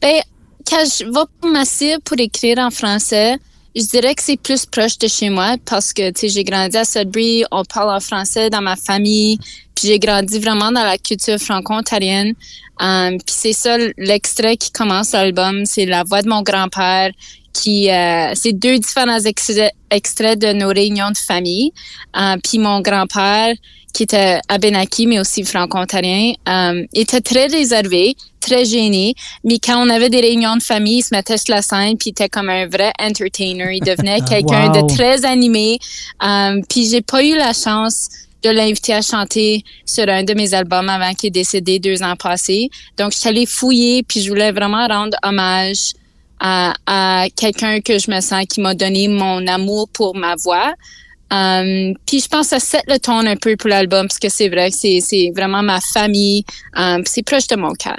Ben, 0.00 0.20
quand 0.68 0.84
je 0.84 1.04
vais 1.04 1.26
pour 1.40 1.50
ma 1.50 1.64
cible 1.64 2.00
pour 2.02 2.18
écrire 2.18 2.58
en 2.58 2.70
français, 2.70 3.36
je 3.74 3.84
dirais 3.84 4.14
que 4.14 4.22
c'est 4.22 4.40
plus 4.40 4.64
proche 4.64 4.98
de 4.98 5.06
chez 5.06 5.28
moi 5.28 5.56
parce 5.64 5.92
que, 5.92 6.10
tu 6.10 6.20
sais, 6.20 6.28
j'ai 6.28 6.44
grandi 6.44 6.76
à 6.76 6.84
Sudbury, 6.84 7.44
on 7.52 7.62
parle 7.64 7.94
en 7.94 8.00
français 8.00 8.48
dans 8.48 8.62
ma 8.62 8.74
famille, 8.74 9.38
puis 9.76 9.88
j'ai 9.88 9.98
grandi 10.00 10.40
vraiment 10.40 10.72
dans 10.72 10.84
la 10.84 10.98
culture 10.98 11.38
franco-ontarienne. 11.38 12.34
Um, 12.80 13.18
puis 13.18 13.34
c'est 13.36 13.52
ça, 13.52 13.76
l'extrait 13.96 14.56
qui 14.56 14.72
commence 14.72 15.12
l'album, 15.12 15.64
c'est 15.64 15.86
la 15.86 16.02
voix 16.02 16.22
de 16.22 16.28
mon 16.28 16.42
grand-père 16.42 17.12
qui, 17.52 17.90
euh, 17.90 18.32
c'est 18.34 18.52
deux 18.52 18.78
différents 18.78 19.20
extraits, 19.20 19.72
extraits 19.90 20.38
de 20.38 20.52
nos 20.52 20.68
réunions 20.68 21.10
de 21.10 21.16
famille. 21.16 21.72
Euh, 22.16 22.36
puis 22.42 22.58
mon 22.58 22.80
grand-père, 22.80 23.54
qui 23.94 24.02
était 24.02 24.40
Abenaki, 24.48 25.06
mais 25.06 25.18
aussi 25.18 25.42
franco-ontarien, 25.42 26.34
euh, 26.48 26.84
était 26.92 27.22
très 27.22 27.46
réservé, 27.46 28.14
très 28.40 28.66
gêné. 28.66 29.14
Mais 29.42 29.58
quand 29.58 29.82
on 29.82 29.88
avait 29.88 30.10
des 30.10 30.20
réunions 30.20 30.56
de 30.56 30.62
famille, 30.62 30.98
il 30.98 31.02
se 31.02 31.14
mettait 31.14 31.38
sur 31.38 31.54
la 31.54 31.62
scène, 31.62 31.96
puis 31.96 32.08
il 32.08 32.10
était 32.10 32.28
comme 32.28 32.50
un 32.50 32.66
vrai 32.66 32.92
entertainer. 33.00 33.74
Il 33.74 33.80
devenait 33.82 34.20
quelqu'un 34.28 34.70
wow. 34.70 34.82
de 34.82 34.94
très 34.94 35.24
animé. 35.24 35.78
Euh, 36.22 36.60
puis 36.68 36.88
j'ai 36.90 37.00
pas 37.00 37.24
eu 37.24 37.36
la 37.36 37.54
chance 37.54 38.08
de 38.42 38.50
l'inviter 38.50 38.94
à 38.94 39.02
chanter 39.02 39.64
sur 39.84 40.08
un 40.08 40.22
de 40.22 40.34
mes 40.34 40.54
albums 40.54 40.88
avant 40.88 41.12
qu'il 41.14 41.28
est 41.28 41.30
décédé 41.30 41.78
deux 41.78 42.02
ans 42.02 42.16
passés. 42.16 42.70
Donc, 42.96 43.12
je 43.12 43.18
suis 43.18 43.28
allée 43.28 43.46
fouiller, 43.46 44.02
puis 44.02 44.20
je 44.20 44.28
voulais 44.28 44.52
vraiment 44.52 44.86
rendre 44.86 45.16
hommage 45.22 45.92
à, 46.40 47.26
quelqu'un 47.34 47.80
que 47.80 47.98
je 47.98 48.10
me 48.10 48.20
sens 48.20 48.44
qui 48.46 48.60
m'a 48.60 48.74
donné 48.74 49.08
mon 49.08 49.46
amour 49.46 49.88
pour 49.92 50.14
ma 50.16 50.34
voix. 50.36 50.74
Um, 51.28 51.94
puis 52.06 52.20
je 52.20 52.28
pense 52.28 52.50
que 52.50 52.58
ça 52.58 52.60
set 52.60 52.84
le 52.86 53.00
ton 53.00 53.18
un 53.26 53.34
peu 53.34 53.56
pour 53.56 53.68
l'album 53.68 54.06
parce 54.06 54.20
que 54.20 54.28
c'est 54.28 54.48
vrai 54.48 54.70
que 54.70 54.76
c'est, 54.76 55.32
vraiment 55.34 55.60
ma 55.60 55.80
famille, 55.80 56.44
um, 56.76 57.02
c'est 57.04 57.24
proche 57.24 57.48
de 57.48 57.56
mon 57.56 57.72
cœur. 57.72 57.96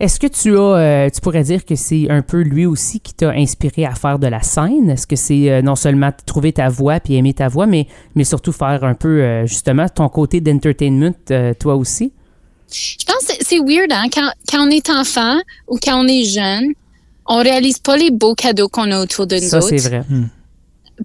Est-ce 0.00 0.18
que 0.18 0.26
tu 0.26 0.56
as, 0.56 0.60
euh, 0.60 1.10
tu 1.10 1.20
pourrais 1.20 1.42
dire 1.42 1.62
que 1.64 1.74
c'est 1.74 2.08
un 2.10 2.22
peu 2.22 2.40
lui 2.40 2.64
aussi 2.64 3.00
qui 3.00 3.12
t'a 3.12 3.30
inspiré 3.32 3.84
à 3.84 3.94
faire 3.94 4.18
de 4.18 4.26
la 4.26 4.40
scène? 4.42 4.88
Est-ce 4.88 5.06
que 5.06 5.14
c'est 5.14 5.50
euh, 5.50 5.60
non 5.62 5.76
seulement 5.76 6.10
trouver 6.24 6.52
ta 6.54 6.70
voix 6.70 7.00
puis 7.00 7.16
aimer 7.16 7.34
ta 7.34 7.48
voix, 7.48 7.66
mais, 7.66 7.86
mais 8.14 8.24
surtout 8.24 8.52
faire 8.52 8.82
un 8.82 8.94
peu, 8.94 9.20
euh, 9.22 9.44
justement, 9.46 9.86
ton 9.90 10.08
côté 10.08 10.40
d'entertainment, 10.40 11.12
euh, 11.30 11.52
toi 11.52 11.76
aussi? 11.76 12.14
Je 12.72 13.04
pense 13.04 13.26
que 13.26 13.44
c'est- 13.44 13.58
weird, 13.58 13.92
hein? 13.92 14.06
Quand, 14.12 14.30
quand 14.50 14.66
on 14.66 14.70
est 14.70 14.88
enfant 14.88 15.38
ou 15.68 15.78
quand 15.82 16.02
on 16.02 16.08
est 16.08 16.24
jeune, 16.24 16.72
on 17.26 17.42
réalise 17.42 17.78
pas 17.78 17.96
les 17.98 18.10
beaux 18.10 18.34
cadeaux 18.34 18.68
qu'on 18.68 18.90
a 18.92 19.02
autour 19.02 19.26
de 19.26 19.36
nous 19.36 19.42
Ça, 19.48 19.60
c'est 19.60 19.76
vrai. 19.76 20.02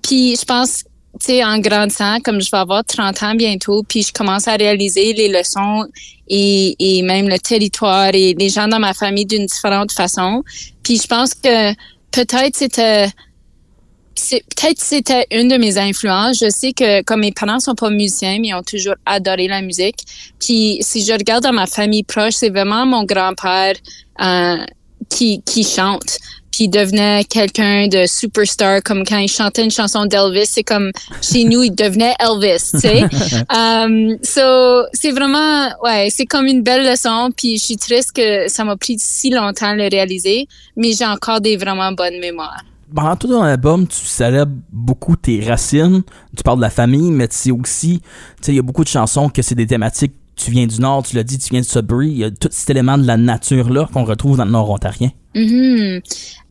Puis 0.03 0.37
je 0.39 0.45
pense, 0.45 0.85
tu 1.19 1.27
sais, 1.27 1.43
en 1.43 1.59
grandissant, 1.59 2.19
comme 2.19 2.41
je 2.41 2.51
vais 2.51 2.57
avoir 2.57 2.83
30 2.83 3.23
ans 3.23 3.35
bientôt, 3.35 3.83
puis 3.83 4.03
je 4.03 4.11
commence 4.11 4.47
à 4.47 4.55
réaliser 4.55 5.13
les 5.13 5.29
leçons 5.29 5.85
et, 6.27 6.75
et 6.79 7.01
même 7.03 7.29
le 7.29 7.39
territoire 7.39 8.09
et 8.13 8.33
les 8.33 8.49
gens 8.49 8.67
dans 8.67 8.79
ma 8.79 8.93
famille 8.93 9.25
d'une 9.25 9.45
différente 9.45 9.91
façon. 9.91 10.43
Puis 10.83 10.97
je 10.97 11.07
pense 11.07 11.33
que 11.33 11.73
peut-être 12.11 12.55
c'était 12.55 13.07
peut-être 14.15 14.79
c'était 14.79 15.25
une 15.31 15.47
de 15.47 15.57
mes 15.57 15.77
influences. 15.77 16.39
Je 16.39 16.49
sais 16.49 16.73
que 16.73 17.01
comme 17.03 17.21
mes 17.21 17.31
parents 17.31 17.59
sont 17.59 17.75
pas 17.75 17.89
musiciens, 17.89 18.39
mais 18.39 18.49
ils 18.49 18.53
ont 18.53 18.63
toujours 18.63 18.95
adoré 19.05 19.47
la 19.47 19.61
musique. 19.61 19.99
Puis 20.39 20.77
si 20.81 21.05
je 21.05 21.13
regarde 21.13 21.43
dans 21.43 21.53
ma 21.53 21.67
famille 21.67 22.03
proche, 22.03 22.35
c'est 22.35 22.49
vraiment 22.49 22.85
mon 22.85 23.03
grand-père 23.03 23.75
euh, 24.21 24.57
qui 25.09 25.41
qui 25.43 25.63
chante. 25.63 26.17
Puis 26.55 26.65
il 26.65 26.69
devenait 26.69 27.25
quelqu'un 27.25 27.89
de 27.89 28.05
superstar, 28.05 28.81
comme 28.81 29.03
quand 29.03 29.17
il 29.17 29.27
chantait 29.27 29.61
une 29.61 29.71
chanson 29.71 30.05
d'Elvis, 30.05 30.45
c'est 30.45 30.63
comme 30.63 30.91
chez 31.21 31.43
nous, 31.43 31.63
il 31.63 31.75
devenait 31.75 32.13
Elvis, 32.17 32.71
tu 32.71 32.79
sais. 32.79 33.03
um, 33.53 34.15
so, 34.23 34.85
c'est 34.93 35.11
vraiment, 35.11 35.67
ouais, 35.83 36.07
c'est 36.09 36.25
comme 36.25 36.45
une 36.45 36.63
belle 36.63 36.89
leçon. 36.89 37.29
Puis 37.35 37.57
je 37.57 37.63
suis 37.65 37.75
triste 37.75 38.13
que 38.13 38.47
ça 38.47 38.63
m'a 38.63 38.77
pris 38.77 38.95
si 38.99 39.31
longtemps 39.31 39.73
de 39.73 39.79
le 39.79 39.89
réaliser, 39.91 40.47
mais 40.77 40.93
j'ai 40.93 41.05
encore 41.05 41.41
des 41.41 41.57
vraiment 41.57 41.91
bonnes 41.91 42.21
mémoires. 42.21 42.63
pendant 42.95 43.17
tout 43.17 43.27
ton 43.27 43.41
album, 43.41 43.85
tu 43.85 43.97
célèbres 44.05 44.53
beaucoup 44.71 45.17
tes 45.17 45.45
racines, 45.45 46.03
tu 46.37 46.41
parles 46.41 46.59
de 46.59 46.61
la 46.63 46.69
famille, 46.69 47.11
mais 47.11 47.27
c'est 47.31 47.51
aussi, 47.51 47.99
tu 47.99 48.05
sais, 48.43 48.51
il 48.53 48.55
y 48.55 48.59
a 48.59 48.61
beaucoup 48.61 48.85
de 48.85 48.89
chansons 48.89 49.27
que 49.27 49.41
c'est 49.41 49.55
des 49.55 49.67
thématiques, 49.67 50.13
tu 50.45 50.51
viens 50.51 50.67
du 50.67 50.79
Nord, 50.79 51.03
tu 51.03 51.15
l'as 51.15 51.23
dit, 51.23 51.39
tu 51.39 51.49
viens 51.49 51.61
de 51.61 51.65
Sudbury, 51.65 52.09
il 52.09 52.17
y 52.17 52.23
a 52.23 52.29
tout 52.29 52.49
cet 52.51 52.69
élément 52.69 52.97
de 52.97 53.07
la 53.07 53.17
nature-là 53.17 53.89
qu'on 53.91 54.05
retrouve 54.05 54.37
dans 54.37 54.45
le 54.45 54.51
Nord 54.51 54.69
ontarien. 54.69 55.09
Mhm. 55.33 56.01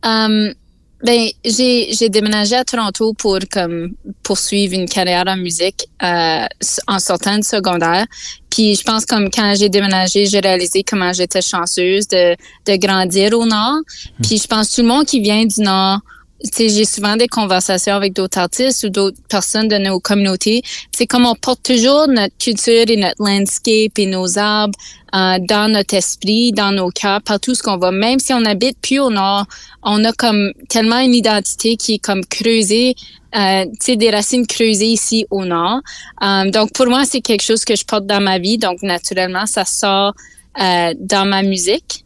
Um, 0.03 0.53
ben, 1.01 1.29
j'ai, 1.43 1.93
j'ai 1.93 2.09
déménagé 2.09 2.55
à 2.55 2.63
Toronto 2.63 3.13
pour 3.13 3.39
comme 3.51 3.93
poursuivre 4.23 4.73
une 4.73 4.87
carrière 4.87 5.23
en 5.27 5.37
musique 5.37 5.87
euh, 6.03 6.45
en 6.87 6.99
sortant 6.99 7.37
de 7.37 7.43
secondaire. 7.43 8.05
Puis 8.49 8.75
je 8.75 8.83
pense 8.83 9.05
comme 9.05 9.29
quand 9.29 9.53
j'ai 9.57 9.69
déménagé, 9.69 10.25
j'ai 10.25 10.39
réalisé 10.39 10.83
comment 10.83 11.13
j'étais 11.13 11.41
chanceuse 11.41 12.07
de, 12.07 12.35
de 12.65 12.75
grandir 12.77 13.37
au 13.37 13.45
Nord. 13.45 13.79
Puis 14.23 14.37
je 14.37 14.47
pense 14.47 14.71
tout 14.71 14.81
le 14.81 14.87
monde 14.87 15.05
qui 15.05 15.21
vient 15.21 15.45
du 15.45 15.61
Nord 15.61 15.99
j'ai 16.43 16.85
souvent 16.85 17.15
des 17.15 17.27
conversations 17.27 17.95
avec 17.95 18.13
d'autres 18.13 18.37
artistes 18.37 18.83
ou 18.83 18.89
d'autres 18.89 19.17
personnes 19.29 19.67
de 19.67 19.77
nos 19.77 19.99
communautés. 19.99 20.61
C'est 20.91 21.07
comme 21.07 21.25
on 21.25 21.35
porte 21.35 21.63
toujours 21.63 22.07
notre 22.07 22.37
culture 22.37 22.89
et 22.89 22.97
notre 22.97 23.23
landscape 23.23 23.97
et 23.97 24.05
nos 24.05 24.37
arbres 24.37 24.77
euh, 25.13 25.37
dans 25.39 25.71
notre 25.71 25.95
esprit, 25.95 26.51
dans 26.51 26.71
nos 26.71 26.89
cœurs, 26.89 27.21
partout 27.21 27.55
ce 27.55 27.63
qu'on 27.63 27.77
va. 27.77 27.91
Même 27.91 28.19
si 28.19 28.33
on 28.33 28.43
habite 28.43 28.77
plus 28.81 28.99
au 28.99 29.09
nord, 29.09 29.45
on 29.81 30.03
a 30.03 30.11
comme 30.11 30.51
tellement 30.67 30.99
une 30.99 31.13
identité 31.13 31.77
qui 31.77 31.95
est 31.95 31.99
comme 31.99 32.25
creusée, 32.25 32.95
euh, 33.35 33.65
des 33.87 34.09
racines 34.09 34.45
creusées 34.45 34.87
ici 34.87 35.25
au 35.29 35.45
nord. 35.45 35.81
Euh, 36.21 36.49
donc 36.51 36.73
pour 36.73 36.87
moi, 36.87 37.05
c'est 37.05 37.21
quelque 37.21 37.43
chose 37.43 37.63
que 37.65 37.75
je 37.75 37.85
porte 37.85 38.05
dans 38.05 38.21
ma 38.21 38.39
vie. 38.39 38.57
Donc 38.57 38.81
naturellement, 38.81 39.45
ça 39.45 39.65
sort 39.65 40.13
euh, 40.59 40.93
dans 40.99 41.25
ma 41.25 41.43
musique. 41.43 42.05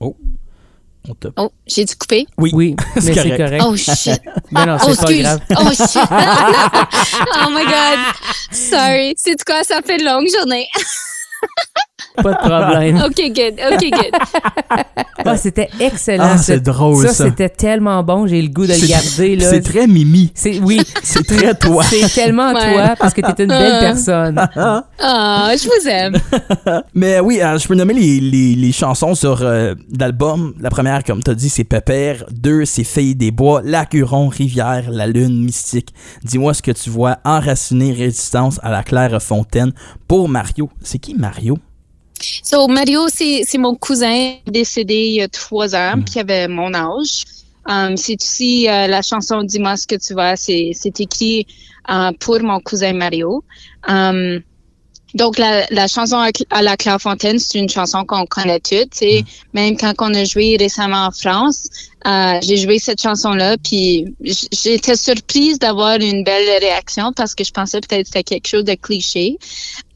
Oh. 0.00 0.16
Oh, 1.36 1.50
j'ai 1.66 1.84
dû 1.84 1.96
couper? 1.96 2.26
Oui, 2.38 2.50
oui 2.52 2.76
mais 2.96 3.00
c'est 3.00 3.36
correct. 3.36 3.64
Oh 3.66 3.76
shit. 3.76 4.20
mais 4.52 4.66
non, 4.66 4.78
c'est 4.78 4.92
oh, 4.92 5.02
pas 5.02 5.12
grave. 5.12 5.40
Oh 5.58 5.70
shit. 5.70 5.96
oh 7.46 7.50
my 7.50 7.64
god. 7.64 7.98
Sorry. 8.52 9.14
C'est 9.16 9.42
quoi? 9.44 9.64
Ça 9.64 9.80
fait 9.82 9.98
une 9.98 10.06
longue 10.06 10.28
journée. 10.34 10.68
Pas 12.16 12.32
de 12.32 12.38
problème. 12.38 12.96
OK, 13.06 13.32
good. 13.34 13.60
OK, 13.72 13.90
good. 13.90 14.12
Ah, 15.24 15.36
c'était 15.36 15.68
excellent. 15.78 16.30
Ah, 16.32 16.36
c'est 16.36 16.58
drôle, 16.58 17.06
ça. 17.06 17.12
Ça, 17.14 17.24
c'était 17.26 17.48
tellement 17.48 18.02
bon. 18.02 18.26
J'ai 18.26 18.42
le 18.42 18.48
goût 18.48 18.66
de 18.66 18.72
le 18.72 18.88
garder. 18.88 19.36
là. 19.36 19.48
C'est 19.50 19.60
très 19.60 19.86
mimi. 19.86 20.32
C'est, 20.34 20.58
oui. 20.58 20.80
C'est 21.04 21.24
très 21.24 21.54
toi. 21.54 21.84
C'est 21.84 22.12
tellement 22.12 22.52
Ouais. 22.52 22.72
toi 22.74 22.94
parce 22.98 23.14
que 23.14 23.20
t'es 23.20 23.44
une 23.44 23.50
belle 23.50 23.78
personne. 23.78 24.36
Ah, 24.56 25.52
je 25.56 25.64
vous 25.68 25.88
aime. 25.88 26.16
Mais 26.92 27.20
oui, 27.20 27.40
euh, 27.40 27.56
je 27.56 27.68
peux 27.68 27.76
nommer 27.76 27.94
les, 27.94 28.18
les, 28.18 28.56
les 28.56 28.72
chansons 28.72 29.14
sur 29.14 29.42
euh, 29.42 29.74
l'album. 29.96 30.54
La 30.60 30.70
première, 30.70 31.04
comme 31.04 31.22
t'as 31.22 31.34
dit, 31.34 31.48
c'est 31.50 31.62
Pépère. 31.64 32.24
Deux, 32.32 32.64
c'est 32.64 32.82
Fille 32.84 33.14
des 33.14 33.30
Bois. 33.30 33.60
Lac 33.64 33.94
Huron, 33.94 34.26
Rivière, 34.26 34.90
La 34.90 35.06
Lune, 35.06 35.44
Mystique. 35.44 35.94
Dis-moi 36.24 36.52
ce 36.52 36.62
que 36.62 36.72
tu 36.72 36.90
vois. 36.90 37.18
Enraciné, 37.24 37.92
Résistance 37.92 38.58
à 38.64 38.70
la 38.70 38.82
Claire 38.82 39.22
Fontaine. 39.22 39.70
Pour 40.08 40.28
Mario. 40.28 40.68
C'est 40.82 40.98
qui 40.98 41.14
Mario? 41.14 41.58
So, 42.42 42.66
Mario, 42.68 43.08
c'est 43.08 43.58
mon 43.58 43.74
cousin 43.74 44.34
décédé 44.46 44.94
il 44.94 45.14
y 45.14 45.22
a 45.22 45.28
trois 45.28 45.74
ans, 45.74 45.94
puis 46.04 46.14
il 46.16 46.20
avait 46.20 46.48
mon 46.48 46.72
âge. 46.74 47.24
Um, 47.68 47.96
c'est 47.96 48.20
aussi 48.20 48.68
euh, 48.68 48.88
la 48.88 49.02
chanson 49.02 49.44
Dis-moi 49.44 49.76
ce 49.76 49.86
que 49.86 49.94
tu 49.94 50.14
vois, 50.14 50.34
c'est 50.34 50.72
écrit 50.98 51.46
euh, 51.90 52.10
pour 52.18 52.40
mon 52.42 52.58
cousin 52.60 52.92
Mario. 52.92 53.44
Um, 53.86 54.40
donc, 55.14 55.38
la, 55.38 55.66
la 55.70 55.88
chanson 55.88 56.16
à, 56.16 56.30
à 56.50 56.62
la 56.62 56.76
Clairefontaine, 56.76 57.38
c'est 57.38 57.58
une 57.58 57.68
chanson 57.68 58.04
qu'on 58.04 58.24
connaît 58.24 58.60
toutes. 58.60 58.94
sais. 58.94 59.24
Même 59.52 59.76
quand 59.76 59.92
on 59.98 60.14
a 60.14 60.24
joué 60.24 60.56
récemment 60.58 61.06
en 61.06 61.10
France, 61.10 61.68
euh, 62.06 62.38
j'ai 62.42 62.56
joué 62.56 62.78
cette 62.78 63.02
chanson-là, 63.02 63.56
puis 63.62 64.06
j'étais 64.22 64.96
surprise 64.96 65.58
d'avoir 65.58 65.96
une 65.96 66.24
belle 66.24 66.60
réaction 66.60 67.12
parce 67.14 67.34
que 67.34 67.44
je 67.44 67.50
pensais 67.50 67.80
peut-être 67.80 68.02
que 68.02 68.06
c'était 68.06 68.24
quelque 68.24 68.48
chose 68.48 68.64
de 68.64 68.74
cliché. 68.74 69.38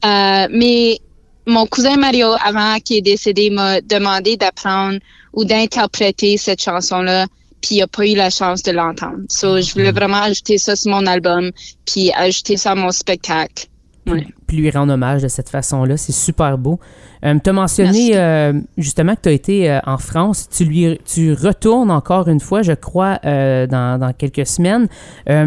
Euh, 0.05 0.47
mais 0.51 0.99
mon 1.47 1.65
cousin 1.65 1.95
Mario, 1.95 2.33
avant 2.43 2.77
qu'il 2.79 2.97
est 2.97 3.01
décédé, 3.01 3.49
m'a 3.49 3.79
demandé 3.81 4.35
d'apprendre 4.35 4.99
ou 5.33 5.45
d'interpréter 5.45 6.37
cette 6.37 6.61
chanson-là, 6.61 7.25
puis 7.61 7.75
il 7.75 7.79
n'a 7.79 7.87
pas 7.87 8.05
eu 8.05 8.15
la 8.15 8.29
chance 8.29 8.61
de 8.63 8.71
l'entendre. 8.71 9.23
So, 9.29 9.61
je 9.61 9.71
voulais 9.73 9.91
vraiment 9.91 10.21
ajouter 10.21 10.57
ça 10.57 10.75
sur 10.75 10.91
mon 10.91 11.05
album, 11.05 11.51
puis 11.85 12.11
ajouter 12.13 12.57
ça 12.57 12.71
à 12.71 12.75
mon 12.75 12.91
spectacle. 12.91 13.67
Ouais. 14.11 14.27
Puis 14.47 14.57
lui 14.57 14.69
rendre 14.71 14.93
hommage 14.93 15.21
de 15.23 15.27
cette 15.27 15.49
façon-là. 15.49 15.97
C'est 15.97 16.11
super 16.13 16.57
beau. 16.57 16.79
Euh, 17.25 17.35
tu 17.43 17.49
as 17.49 17.53
mentionné 17.53 18.11
euh, 18.15 18.53
justement 18.77 19.15
que 19.15 19.21
tu 19.23 19.29
as 19.29 19.31
été 19.33 19.69
euh, 19.71 19.79
en 19.85 19.97
France. 19.97 20.47
Tu, 20.49 20.63
lui, 20.65 20.97
tu 21.03 21.33
retournes 21.33 21.91
encore 21.91 22.27
une 22.29 22.39
fois, 22.39 22.61
je 22.61 22.71
crois, 22.73 23.19
dans, 23.23 23.99
dans 23.99 24.13
quelques 24.17 24.45
semaines. 24.45 24.87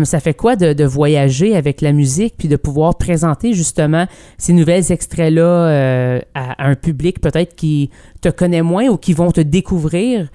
Ça 0.05 0.21
fait 0.21 0.35
quoi 0.35 0.57
de, 0.57 0.73
de 0.73 0.85
voyager 0.85 1.57
avec 1.57 1.81
la 1.81 1.93
musique 1.93 2.35
puis 2.37 2.49
de 2.49 2.57
pouvoir 2.57 2.97
présenter 2.97 3.53
justement 3.55 4.07
ces 4.37 4.53
nouvelles 4.53 4.91
extraits-là 4.93 6.21
à, 6.35 6.65
à 6.65 6.69
un 6.69 6.75
public 6.75 7.21
peut-être 7.21 7.55
qui 7.55 7.91
te 8.21 8.29
connaît 8.29 8.63
moins 8.63 8.87
ou 8.89 8.97
qui 8.97 9.13
vont 9.15 9.31
te 9.31 9.41
découvrir? 9.41 10.29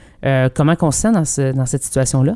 Comment 0.55 0.75
qu'on 0.75 0.91
se 0.91 1.01
sent 1.01 1.11
dans, 1.11 1.25
ce- 1.25 1.51
dans 1.53 1.65
cette 1.65 1.83
situation-là? 1.83 2.35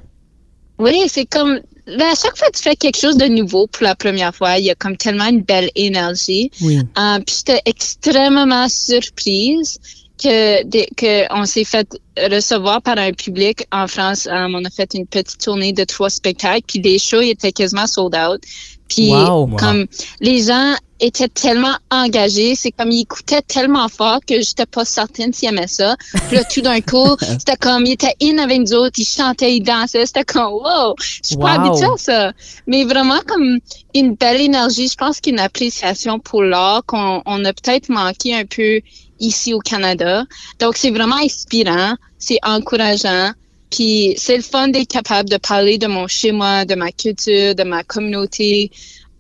Oui, 0.80 1.04
c'est 1.08 1.26
comme 1.26 1.60
ben, 1.98 2.02
à 2.02 2.16
chaque 2.16 2.38
fois 2.38 2.50
que 2.50 2.58
tu 2.58 2.64
fais 2.64 2.76
quelque 2.76 2.98
chose 2.98 3.18
de 3.18 3.26
nouveau 3.26 3.68
pour 3.68 3.84
la 3.84 3.96
première 3.96 4.34
fois, 4.36 4.58
il 4.58 4.66
y 4.66 4.70
a 4.70 4.76
comme 4.76 4.96
tellement 4.96 5.26
une 5.26 5.42
belle 5.42 5.72
énergie. 5.76 6.52
Oui. 6.62 6.78
Euh, 6.78 7.20
puis 7.26 7.36
j'étais 7.38 7.62
extrêmement 7.66 8.70
surprise 8.70 9.80
que, 10.22 10.64
que 10.96 11.34
on 11.34 11.46
s'est 11.46 11.64
fait 11.64 11.88
recevoir 12.18 12.82
par 12.82 12.98
un 12.98 13.12
public 13.12 13.66
en 13.72 13.88
France. 13.88 14.28
Euh, 14.28 14.48
on 14.54 14.64
a 14.66 14.70
fait 14.70 14.94
une 14.94 15.08
petite 15.08 15.40
tournée 15.40 15.74
de 15.74 15.84
trois 15.84 16.10
spectacles, 16.10 16.64
puis 16.68 16.80
les 16.80 17.00
shows 17.00 17.22
étaient 17.22 17.52
quasiment 17.52 17.88
sold 17.88 18.16
out. 18.16 18.42
Puis 18.90 19.12
Wow. 19.12 19.46
Wow. 19.46 19.56
comme 19.58 19.86
les 20.20 20.44
gens 20.44 20.76
étaient 21.00 21.30
tellement 21.30 21.76
engagés, 21.92 22.56
c'est 22.56 22.72
comme 22.72 22.92
ils 22.92 23.02
écoutaient 23.02 23.42
tellement 23.42 23.88
fort 23.88 24.20
que 24.28 24.42
j'étais 24.42 24.66
pas 24.66 24.84
certaine 24.84 25.32
s'ils 25.32 25.50
aimaient 25.50 25.68
ça. 25.68 25.96
Puis 26.28 26.36
là, 26.36 26.44
tout 26.44 26.62
d'un 26.62 26.82
coup, 26.82 27.16
c'était 27.40 27.56
comme 27.56 27.86
ils 27.86 27.94
étaient 27.94 28.16
in 28.22 28.38
avec 28.38 28.60
nous 28.60 28.74
autres, 28.74 29.00
ils 29.00 29.06
chantaient, 29.06 29.56
ils 29.56 29.64
dansaient, 29.64 30.06
c'était 30.06 30.26
comme 30.26 30.52
wow, 30.52 30.96
je 31.00 31.20
suis 31.24 31.38
pas 31.38 31.52
habituée 31.52 31.86
à 31.86 31.98
ça. 31.98 32.34
Mais 32.68 32.84
vraiment 32.84 33.20
comme 33.26 33.60
une 33.94 34.16
belle 34.16 34.42
énergie, 34.42 34.90
je 34.90 34.96
pense 34.96 35.22
qu'une 35.22 35.40
appréciation 35.40 36.20
pour 36.20 36.44
l'art 36.44 36.84
qu'on 36.86 37.22
on 37.26 37.46
a 37.46 37.54
peut-être 37.54 37.90
manqué 37.90 38.36
un 38.36 38.46
peu 38.46 38.82
ici 39.20 39.54
au 39.54 39.60
Canada. 39.60 40.26
Donc 40.60 40.76
c'est 40.78 40.92
vraiment 40.92 41.18
inspirant, 41.18 41.94
c'est 42.18 42.40
encourageant. 42.44 43.32
Puis 43.72 44.16
c'est 44.18 44.38
le 44.38 44.44
fun 44.44 44.68
d'être 44.70 44.88
capable 44.88 45.30
de 45.30 45.38
parler 45.38 45.78
de 45.78 45.88
mon 45.88 46.08
chez 46.08 46.32
moi, 46.32 46.66
de 46.66 46.76
ma 46.76 46.92
culture, 46.92 47.54
de 47.56 47.64
ma 47.64 47.84
communauté 47.84 48.72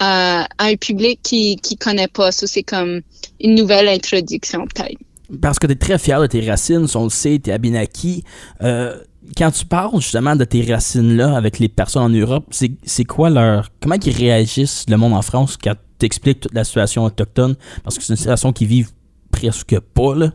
euh, 0.01 0.44
à 0.44 0.48
un 0.60 0.75
public 0.75 1.20
qui 1.24 1.56
qui 1.58 1.75
connaît 1.77 2.08
pas. 2.08 2.32
Ça 2.32 2.48
c'est 2.48 2.63
comme 2.63 3.01
une 3.39 3.56
nouvelle 3.56 3.88
introduction 3.88 4.65
peut-être. 4.68 4.98
Parce 5.41 5.60
que 5.60 5.68
tu 5.68 5.74
es 5.74 5.75
très 5.75 6.00
fier 6.00 6.20
de 6.22 6.25
tes 6.27 6.50
racines, 6.50 6.88
on 6.96 7.03
le 7.03 7.10
sait, 7.10 7.39
tu 7.44 7.51
es 7.51 7.53
Abenaki. 7.53 8.24
Euh, 8.63 8.98
quand 9.38 9.51
tu 9.51 9.63
parles 9.65 10.01
justement 10.01 10.36
de 10.36 10.44
tes 10.44 10.63
racines-là 10.74 11.36
avec 11.38 11.60
les 11.60 11.70
personnes 11.70 12.01
en 12.03 12.10
Europe, 12.10 12.46
c'est 12.50 12.72
c'est 12.84 13.06
quoi 13.06 13.29
leur. 13.29 13.70
Comment 13.79 13.96
ils 14.03 14.12
réagissent, 14.15 14.86
le 14.88 14.98
monde 14.98 15.13
en 15.13 15.22
France, 15.22 15.56
quand 15.63 15.75
tu 16.00 16.06
expliques 16.08 16.39
toute 16.39 16.53
la 16.56 16.63
situation 16.63 17.03
autochtone? 17.03 17.56
Parce 17.84 17.98
que 17.98 18.03
c'est 18.03 18.13
une 18.13 18.18
situation 18.18 18.51
qu'ils 18.53 18.68
vivent 18.68 18.89
presque 19.32 19.79
pas 19.79 20.15
là, 20.15 20.32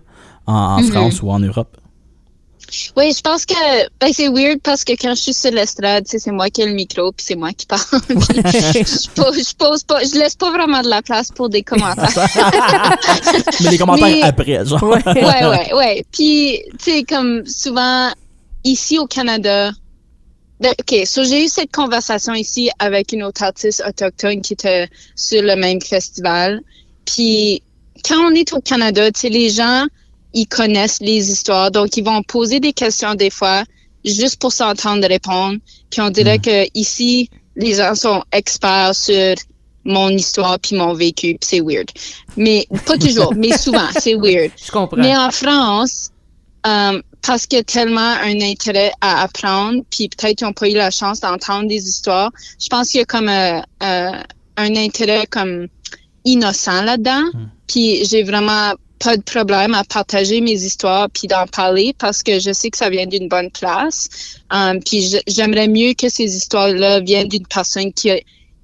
en, 0.47 0.53
en 0.55 0.81
Mhm. 0.83 0.91
France 0.93 1.23
ou 1.23 1.31
en 1.31 1.41
Europe. 1.41 1.77
Oui, 2.97 3.13
je 3.17 3.21
pense 3.21 3.45
que 3.47 3.55
ben, 4.01 4.13
c'est 4.13 4.29
weird 4.29 4.61
parce 4.63 4.85
que 4.85 4.93
quand 4.93 5.15
je 5.15 5.21
suis 5.23 5.35
sur 5.35 5.51
l'estrade, 5.51 6.05
c'est 6.07 6.27
moi 6.31 6.51
qui 6.51 6.63
ai 6.63 6.67
le 6.67 6.73
micro 6.73 7.13
puis 7.13 7.25
c'est 7.27 7.35
moi 7.35 7.53
qui 7.53 7.67
parle. 7.67 7.81
Je, 8.09 9.09
pose, 9.15 9.49
je 9.49 9.55
pose 9.55 9.83
pas, 9.85 10.03
je 10.05 10.19
laisse 10.19 10.35
pas 10.35 10.51
vraiment 10.51 10.83
de 10.83 10.89
la 10.89 11.03
place 11.03 11.29
pour 11.31 11.49
des 11.49 11.63
commentaires. 11.63 12.09
Mais 13.61 13.71
les 13.71 13.79
commentaires 13.79 14.07
Mais- 14.09 14.23
après, 14.23 14.65
genre. 14.67 14.83
ouais, 14.83 15.03
ouais, 15.47 15.75
ouais. 15.75 16.05
Puis, 16.13 16.61
tu 16.79 16.91
sais, 16.93 17.03
comme 17.05 17.45
souvent, 17.47 18.11
ici 18.65 18.99
au 18.99 19.07
Canada, 19.07 19.71
ben, 20.61 20.73
OK, 20.79 21.07
so 21.07 21.25
j'ai 21.25 21.45
eu 21.45 21.49
cette 21.49 21.73
conversation 21.73 22.35
ici 22.35 22.71
avec 22.79 23.13
une 23.13 23.23
autre 23.23 23.43
artiste 23.43 23.83
autochtone 23.87 24.41
qui 24.41 24.55
était 24.55 24.89
sur 25.17 25.43
le 25.43 25.57
même 25.57 25.81
festival. 25.81 26.61
Puis, 27.05 27.63
quand 28.09 28.19
on 28.19 28.31
est 28.35 28.53
au 28.53 28.61
Canada, 28.61 29.11
tu 29.11 29.21
sais, 29.21 29.29
les 29.29 29.51
gens, 29.51 29.87
ils 30.35 30.47
connaissent 30.47 31.01
les 31.01 31.31
histoires, 31.31 31.71
donc 31.71 31.97
ils 31.97 32.05
vont 32.05 32.23
poser 32.23 32.61
des 32.61 32.73
questions 32.73 33.15
des 33.15 33.31
fois 33.31 33.65
juste 34.05 34.41
pour 34.41 34.53
s'entendre 34.53 35.07
répondre. 35.07 35.59
Puis 35.91 36.01
on 36.01 36.11
dirait 36.11 36.39
que 36.39 36.67
ici, 36.75 37.31
les 37.57 37.75
gens 37.75 37.95
sont 37.95 38.23
experts 38.33 38.95
sur 38.95 39.35
mon 39.85 40.11
histoire 40.11 40.59
puis 40.59 40.77
mon 40.77 40.93
vécu, 40.95 41.37
puis 41.41 41.49
c'est 41.49 41.61
weird. 41.61 41.89
Mais 42.37 42.67
pas 42.87 42.99
toujours, 42.99 43.35
mais 43.35 43.57
souvent, 43.59 43.89
c'est 43.99 44.15
weird. 44.15 44.51
Je 44.63 44.71
comprends. 44.71 44.97
Mais 44.97 45.17
en 45.17 45.31
France, 45.31 46.11
euh, 46.67 47.01
parce 47.23 47.47
qu'il 47.47 47.59
y 47.59 47.61
a 47.61 47.65
tellement 47.65 48.01
un 48.01 48.41
intérêt 48.41 48.93
à 49.01 49.23
apprendre, 49.23 49.83
puis 49.91 50.09
peut-être 50.09 50.39
qu'ils 50.39 50.47
n'ont 50.47 50.53
pas 50.53 50.69
eu 50.69 50.75
la 50.75 50.91
chance 50.91 51.21
d'entendre 51.21 51.69
des 51.69 51.89
histoires, 51.89 52.31
je 52.61 52.69
pense 52.69 52.89
qu'il 52.89 53.01
y 53.01 53.03
a 53.03 53.07
comme 53.07 53.29
euh, 53.29 53.61
euh, 53.83 54.23
un 54.57 54.77
intérêt 54.77 55.27
comme 55.27 55.69
innocent 56.25 56.83
là-dedans. 56.83 57.25
Puis 57.67 58.05
j'ai 58.05 58.23
vraiment 58.23 58.73
pas 58.99 59.17
de 59.17 59.23
problème 59.23 59.75
à 59.75 59.85
partager 59.85 60.41
mes 60.41 60.65
histoires 60.65 61.09
puis 61.11 61.27
d'en 61.27 61.47
parler 61.47 61.95
parce 61.99 62.23
que 62.23 62.39
je 62.39 62.53
sais 62.53 62.71
que 62.71 62.79
ça 62.79 62.91
vient 62.91 63.07
d'une 63.07 63.29
bonne 63.29 63.51
place. 63.51 64.09
Um, 64.51 64.81
puis 64.83 65.15
j'aimerais 65.27 65.69
mieux 65.69 65.95
que 65.95 66.09
ces 66.09 66.37
histoires-là 66.37 67.01
viennent 67.01 67.29
d'une 67.29 67.47
personne 67.47 67.93
qui 67.93 68.11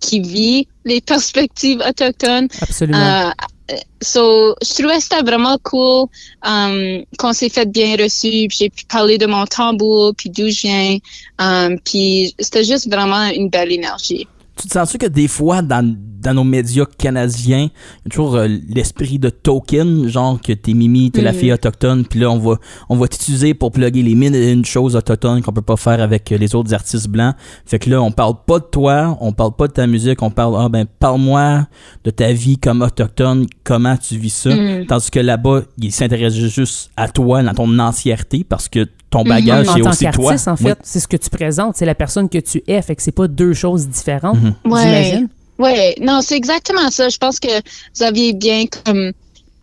qui 0.01 0.21
vit 0.21 0.67
les 0.85 1.01
perspectives 1.13 1.83
autochtones. 1.87 2.49
Absolument. 2.61 3.29
Uh, 3.29 3.75
so, 4.01 4.55
je 4.63 4.75
trouvais 4.75 4.97
que 4.97 5.03
c'était 5.03 5.23
vraiment 5.23 5.59
cool 5.63 6.09
um, 6.45 7.05
qu'on 7.19 7.33
s'est 7.33 7.51
fait 7.51 7.71
bien 7.71 7.97
reçu. 7.97 8.49
J'ai 8.51 8.71
pu 8.71 8.85
parler 8.87 9.19
de 9.19 9.27
mon 9.27 9.45
tambour, 9.47 10.15
puis 10.17 10.31
d'où 10.31 10.49
je 10.49 10.63
viens. 10.63 10.99
Um, 11.39 11.79
puis 11.85 12.35
c'était 12.39 12.65
juste 12.65 12.91
vraiment 12.91 13.29
une 13.29 13.51
belle 13.51 13.73
énergie. 13.73 14.27
Tu 14.57 14.69
te 14.69 14.73
sens-tu 14.73 14.99
que 14.99 15.07
des 15.07 15.29
fois, 15.29 15.63
dans, 15.63 15.97
dans 16.21 16.35
nos 16.35 16.45
médias 16.45 16.85
canadiens, 16.99 17.69
il 17.69 18.05
y 18.05 18.07
a 18.07 18.11
toujours 18.11 18.37
euh, 18.37 18.49
l'esprit 18.69 19.19
de 19.19 19.31
token, 19.31 20.09
genre 20.09 20.41
que 20.41 20.53
t'es 20.53 20.75
Mimi, 20.75 21.11
t'es 21.11 21.23
la 21.23 21.33
mm. 21.33 21.35
fille 21.35 21.53
autochtone, 21.53 22.05
puis 22.05 22.21
là, 22.21 22.31
on 22.31 22.39
va, 22.39 22.57
on 22.89 22.97
va 22.97 23.09
t'utiliser 23.09 23.55
pour 23.55 23.73
plugger 23.73 24.03
les 24.03 24.15
mines 24.15 24.35
et 24.35 24.53
une 24.53 24.65
chose 24.65 24.97
autochtone 24.97 25.43
qu'on 25.43 25.53
peut 25.53 25.63
pas 25.63 25.77
faire 25.77 26.01
avec 26.01 26.31
euh, 26.33 26.37
les 26.37 26.55
autres 26.55 26.75
artistes 26.75 27.09
blancs. 27.09 27.35
Fait 27.65 27.79
que 27.79 27.89
là, 27.91 28.03
on 28.03 28.13
parle 28.13 28.35
pas 28.47 28.59
de 28.59 28.65
toi, 28.65 29.17
on 29.21 29.33
parle 29.33 29.53
pas 29.57 29.69
de 29.69 29.73
ta 29.73 29.87
musique, 29.87 30.23
on 30.23 30.31
parle, 30.31 30.57
ah 30.59 30.69
ben, 30.69 30.87
parle-moi 30.99 31.67
de 32.05 32.11
ta 32.11 32.33
vie 32.33 32.59
comme 32.59 32.83
autochtone, 32.83 33.47
comment 33.65 33.97
tu 33.97 34.17
vis 34.17 34.31
ça. 34.31 34.51
Mm. 34.51 34.87
Tandis 34.87 35.11
que 35.11 35.21
là-bas, 35.21 35.63
ils 35.79 35.93
s'intéressent 35.93 36.49
juste 36.49 36.91
à 36.97 37.09
toi, 37.09 37.43
dans 37.43 37.55
ton 37.55 37.79
entièreté, 37.79 38.45
parce 38.45 38.69
que 38.69 38.87
ton 39.11 39.25
bagage, 39.25 39.67
c'est 39.75 39.87
aussi 39.87 40.07
toi. 40.13 40.35
en 40.47 40.57
fait, 40.57 40.79
c'est 40.83 41.01
ce 41.01 41.09
que 41.09 41.17
tu 41.17 41.31
présentes, 41.31 41.77
c'est 41.77 41.87
la 41.87 41.95
personne 41.95 42.29
que 42.29 42.39
tu 42.39 42.63
es, 42.67 42.81
fait 42.81 42.95
que 42.95 43.03
c'est 43.03 43.11
pas 43.11 43.27
deux 43.27 43.53
choses 43.53 43.89
différentes, 43.89 44.41
mhm. 44.41 44.55
j'imagine. 44.65 45.29
Ouais, 45.61 45.95
non, 46.01 46.23
c'est 46.23 46.37
exactement 46.37 46.91
ça. 46.91 47.11
Je 47.11 47.19
pense 47.19 47.39
que 47.39 47.49
vous 47.95 48.03
aviez 48.03 48.33
bien 48.33 48.65
comme 48.67 49.13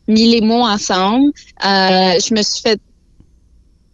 mis 0.08 0.28
les 0.28 0.42
mots 0.42 0.64
ensemble. 0.64 1.32
Euh, 1.66 2.20
je 2.20 2.36
me 2.36 2.44
suis 2.44 2.62
fait 2.62 2.80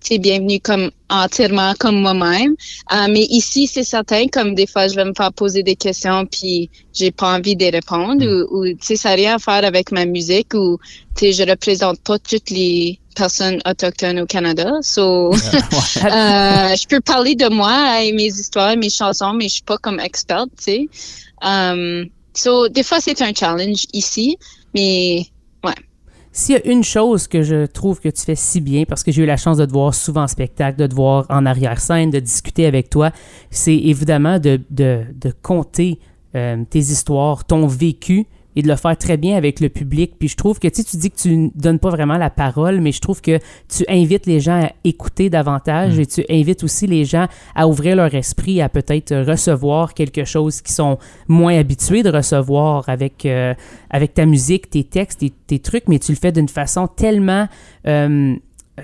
c'est 0.02 0.18
bienvenue 0.18 0.60
comme 0.60 0.92
entièrement 1.10 1.74
comme 1.80 2.02
moi-même. 2.02 2.56
Euh, 2.92 3.08
mais 3.10 3.24
ici, 3.30 3.68
c'est 3.68 3.86
certain, 3.86 4.28
comme 4.28 4.54
des 4.54 4.68
fois, 4.68 4.90
je 4.90 4.96
vais 4.96 5.06
me 5.06 5.14
faire 5.16 5.32
poser 5.32 5.64
des 5.64 5.78
questions 5.78 6.26
puis 6.26 6.70
j'ai 6.94 7.12
pas 7.12 7.36
envie 7.38 7.56
de 7.56 7.72
répondre 7.72 8.26
mm. 8.26 8.48
ou, 8.52 8.66
sais, 8.82 8.98
ça 8.98 9.10
n'a 9.10 9.16
rien 9.16 9.36
à 9.36 9.40
faire 9.40 9.64
avec 9.64 9.94
ma 9.94 10.06
musique 10.06 10.54
ou, 10.56 10.78
je 11.22 11.50
représente 11.50 12.02
pas 12.02 12.20
toutes 12.20 12.50
les 12.50 13.00
personnes 13.16 13.62
autochtones 13.66 14.20
au 14.20 14.26
Canada. 14.26 14.72
So, 14.82 15.32
euh, 15.34 15.38
je 15.38 16.88
peux 16.88 17.00
parler 17.00 17.36
de 17.36 17.48
moi 17.48 18.04
et 18.04 18.12
mes 18.12 18.26
histoires, 18.26 18.76
mes 18.76 18.90
chansons, 18.90 19.34
mais 19.34 19.48
je 19.48 19.54
suis 19.54 19.64
pas 19.64 19.78
comme 19.78 20.02
experte, 20.02 20.50
tu 20.58 20.64
sais. 20.64 20.90
Um, 21.44 22.10
so, 22.34 22.68
des 22.70 22.84
fois, 22.84 23.00
c'est 23.00 23.22
un 23.22 23.34
challenge 23.34 23.86
ici, 23.94 24.38
mais 24.74 25.26
ouais. 25.64 25.74
S'il 26.32 26.56
y 26.56 26.58
a 26.58 26.66
une 26.66 26.84
chose 26.84 27.28
que 27.28 27.44
je 27.44 27.68
trouve 27.68 28.00
que 28.00 28.10
tu 28.10 28.24
fais 28.24 28.36
si 28.36 28.60
bien, 28.60 28.86
parce 28.86 29.04
que 29.04 29.12
j'ai 29.12 29.22
eu 29.22 29.26
la 29.28 29.38
chance 29.38 29.58
de 29.58 29.66
te 29.66 29.72
voir 29.72 29.94
souvent 29.94 30.24
en 30.24 30.28
spectacle, 30.28 30.80
de 30.80 30.88
te 30.88 30.96
voir 30.96 31.26
en 31.30 31.46
arrière-scène, 31.46 32.10
de 32.10 32.20
discuter 32.20 32.66
avec 32.66 32.90
toi, 32.90 33.12
c'est 33.52 33.76
évidemment 33.76 34.40
de, 34.40 34.60
de, 34.72 35.04
de 35.14 35.32
compter 35.44 36.00
euh, 36.36 36.64
tes 36.68 36.80
histoires, 36.80 37.46
ton 37.46 37.68
vécu, 37.68 38.26
et 38.56 38.62
de 38.62 38.68
le 38.68 38.76
faire 38.76 38.98
très 38.98 39.18
bien 39.18 39.38
avec 39.38 39.60
le 39.60 39.70
public. 39.70 40.14
Puis 40.20 40.30
je 40.30 40.36
trouve 40.36 40.60
que 40.60 40.68
tu, 40.68 40.84
tu 40.84 40.98
dis 40.98 41.12
que 41.12 41.18
tu 41.18 41.52
donnes 41.56 41.80
pas 41.80 41.90
vraiment 41.90 42.18
la 42.18 42.30
parole, 42.30 42.82
mais 42.82 42.92
je 42.92 43.02
trouve 43.02 43.22
que 43.22 43.40
tu 43.68 43.84
invites 43.88 44.26
les 44.26 44.40
gens 44.40 44.64
à 44.64 44.72
écouter 44.84 45.30
davantage 45.30 45.98
mm. 45.98 46.02
et 46.02 46.06
tu 46.06 46.26
invites 46.30 46.64
aussi 46.64 46.88
les 46.88 47.06
gens 47.06 47.28
à 47.56 47.68
ouvrir 47.68 47.96
leur 47.96 48.14
esprit, 48.14 48.62
à 48.62 48.70
peut-être 48.70 49.16
recevoir 49.16 49.94
quelque 49.94 50.26
chose 50.26 50.62
qu'ils 50.62 50.76
sont 50.76 50.98
moins 51.28 51.58
habitués 51.58 52.04
de 52.04 52.10
recevoir 52.10 52.88
avec, 52.90 53.26
euh, 53.26 53.54
avec 53.90 54.14
ta 54.14 54.26
musique, 54.26 54.70
tes 54.70 54.84
textes, 54.84 55.20
tes, 55.20 55.32
tes, 55.48 55.60
trucs, 55.60 55.88
mais 55.88 56.00
tu 56.00 56.12
le 56.12 56.18
fais 56.18 56.32
d'une 56.32 56.50
façon 56.50 56.88
tellement... 56.88 57.48
Euh, 57.88 58.36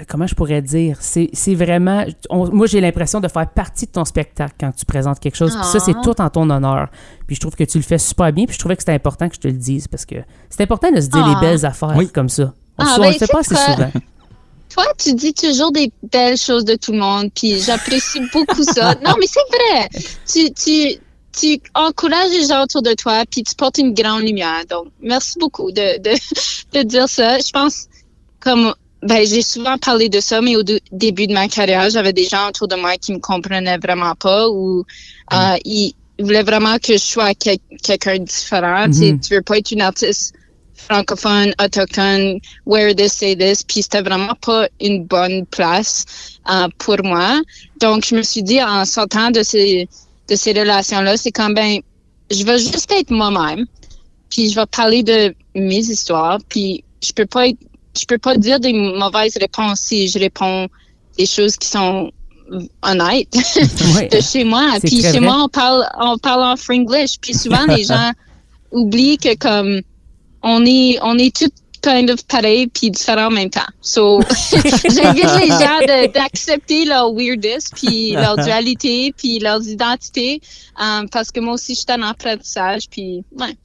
comment 0.07 0.27
je 0.27 0.35
pourrais 0.35 0.61
dire, 0.61 0.97
c'est 0.99 1.55
vraiment, 1.55 2.05
moi 2.31 2.67
j'ai 2.67 2.79
l'impression 2.79 3.19
de 3.19 3.27
faire 3.27 3.49
partie 3.49 3.85
de 3.85 3.91
ton 3.91 4.05
spectacle 4.05 4.53
quand 4.59 4.71
tu 4.71 4.85
présentes 4.85 5.19
quelque 5.19 5.35
chose. 5.35 5.55
Puis 5.55 5.65
ça, 5.65 5.79
c'est 5.79 5.95
ah. 5.97 6.01
tout 6.03 6.21
en 6.21 6.29
ton 6.29 6.49
honneur. 6.49 6.89
Puis 7.25 7.35
je 7.35 7.41
trouve 7.41 7.55
que 7.55 7.63
tu 7.63 7.77
le 7.77 7.83
fais 7.83 7.97
super 7.97 8.31
bien. 8.31 8.45
Puis 8.45 8.53
je 8.53 8.59
trouvais 8.59 8.75
que 8.75 8.81
c'était 8.81 8.93
important 8.93 9.27
que 9.27 9.35
je 9.35 9.39
te 9.39 9.47
le 9.47 9.53
dise 9.53 9.87
parce 9.87 10.05
que 10.05 10.15
c'est 10.49 10.61
important 10.61 10.91
de 10.91 11.01
se 11.01 11.07
dire 11.07 11.25
les 11.25 11.33
ah. 11.35 11.41
belles 11.41 11.65
affaires 11.65 11.97
comme 12.13 12.29
ça. 12.29 12.53
On 12.77 12.83
ah, 12.85 12.95
ne 12.97 13.01
ben, 13.01 13.11
le 13.11 13.17
fait 13.17 13.27
pas 13.27 13.39
assez 13.39 13.55
souvent. 13.55 13.91
Toi, 14.69 14.85
tu 14.97 15.13
dis 15.15 15.33
toujours 15.33 15.71
des 15.71 15.91
belles 16.03 16.37
choses 16.37 16.63
de 16.63 16.75
tout 16.75 16.91
le 16.91 16.99
monde, 16.99 17.31
puis 17.35 17.59
j'apprécie 17.59 18.21
beaucoup 18.31 18.63
ça. 18.63 18.93
Non, 19.03 19.15
mais 19.19 19.25
c'est 19.25 19.39
vrai. 19.49 19.89
Tu, 20.31 20.53
tu, 20.53 20.99
tu 21.37 21.59
encourages 21.73 22.29
les 22.29 22.45
gens 22.45 22.63
autour 22.63 22.83
de 22.83 22.93
toi, 22.93 23.23
puis 23.29 23.41
tu 23.41 23.55
portes 23.55 23.79
une 23.79 23.95
grande 23.95 24.21
lumière. 24.21 24.63
Donc, 24.69 24.89
merci 25.01 25.39
beaucoup 25.39 25.71
de, 25.71 25.99
de, 25.99 26.15
de 26.77 26.83
dire 26.83 27.09
ça. 27.09 27.39
Je 27.39 27.51
pense, 27.51 27.87
comme 28.39 28.73
ben, 29.01 29.25
j'ai 29.25 29.41
souvent 29.41 29.77
parlé 29.77 30.09
de 30.09 30.19
ça, 30.19 30.41
mais 30.41 30.55
au 30.55 30.63
début 30.91 31.27
de 31.27 31.33
ma 31.33 31.47
carrière, 31.47 31.89
j'avais 31.89 32.13
des 32.13 32.25
gens 32.25 32.49
autour 32.49 32.67
de 32.67 32.75
moi 32.75 32.97
qui 32.97 33.13
me 33.13 33.19
comprenaient 33.19 33.77
vraiment 33.77 34.15
pas 34.15 34.49
ou 34.49 34.85
euh, 35.33 35.35
mm. 35.35 35.57
ils, 35.65 35.93
voulaient 36.19 36.43
vraiment 36.43 36.77
que 36.79 36.93
je 36.93 36.97
sois 36.97 37.33
quelqu'un 37.33 38.17
de 38.19 38.25
différent. 38.25 38.87
Mm 38.89 39.19
Tu 39.21 39.33
veux 39.33 39.41
pas 39.41 39.57
être 39.57 39.71
une 39.71 39.81
artiste 39.81 40.33
francophone, 40.75 41.53
autochtone, 41.63 42.39
wear 42.65 42.93
this, 42.93 43.13
say 43.13 43.35
this, 43.35 43.63
puis 43.63 43.83
c'était 43.83 44.01
vraiment 44.01 44.35
pas 44.41 44.67
une 44.81 45.05
bonne 45.05 45.45
place 45.45 46.05
euh, 46.49 46.67
pour 46.77 46.97
moi. 47.03 47.39
Donc, 47.79 48.05
je 48.05 48.15
me 48.15 48.21
suis 48.21 48.43
dit, 48.43 48.61
en 48.61 48.83
sortant 48.85 49.31
de 49.31 49.43
ces, 49.43 49.87
de 50.27 50.35
ces 50.35 50.51
relations-là, 50.51 51.15
c'est 51.15 51.31
quand 51.31 51.51
ben, 51.51 51.79
je 52.31 52.43
vais 52.43 52.57
juste 52.57 52.91
être 52.91 53.11
moi-même, 53.11 53.65
puis 54.29 54.49
je 54.49 54.55
vais 54.55 54.65
parler 54.65 55.03
de 55.03 55.33
mes 55.55 55.79
histoires, 55.79 56.39
puis 56.49 56.83
je 57.01 57.11
peux 57.13 57.25
pas 57.25 57.47
être 57.47 57.59
je 57.97 58.05
peux 58.05 58.17
pas 58.17 58.37
dire 58.37 58.59
des 58.59 58.73
mauvaises 58.73 59.37
réponses 59.37 59.79
si 59.81 60.07
je 60.07 60.19
réponds 60.19 60.67
des 61.17 61.25
choses 61.25 61.57
qui 61.57 61.67
sont 61.67 62.11
honnêtes 62.81 63.31
de 64.11 64.21
chez 64.21 64.43
moi. 64.43 64.77
Puis 64.81 65.01
chez 65.01 65.19
moi, 65.19 65.43
on 65.43 65.49
parle, 65.49 65.87
on 65.99 66.17
parle 66.17 66.43
en 66.43 66.55
fringlish. 66.55 67.19
Puis 67.19 67.33
souvent, 67.33 67.65
les 67.67 67.83
gens 67.85 68.11
oublient 68.71 69.17
que 69.17 69.35
comme 69.35 69.81
on 70.43 70.65
est, 70.65 70.99
on 71.01 71.17
est 71.17 71.35
tous 71.35 71.49
kind 71.81 72.09
of 72.09 72.25
pareil 72.27 72.67
puis 72.67 72.91
différents 72.91 73.27
en 73.27 73.31
même 73.31 73.49
temps. 73.49 73.61
So, 73.81 74.21
j'invite 74.51 75.39
les 75.39 75.47
gens 75.47 76.11
d'accepter 76.13 76.85
leur 76.85 77.13
weirdness 77.13 77.69
puis 77.75 78.11
leur 78.11 78.35
dualité 78.37 79.13
puis 79.15 79.39
leurs 79.39 79.65
identités 79.67 80.41
um, 80.77 81.07
parce 81.09 81.31
que 81.31 81.39
moi 81.39 81.53
aussi, 81.53 81.75
je 81.75 81.79
suis 81.79 81.91
en 81.91 82.01
apprentissage 82.01 82.89
puis 82.89 83.23
ouais. 83.31 83.55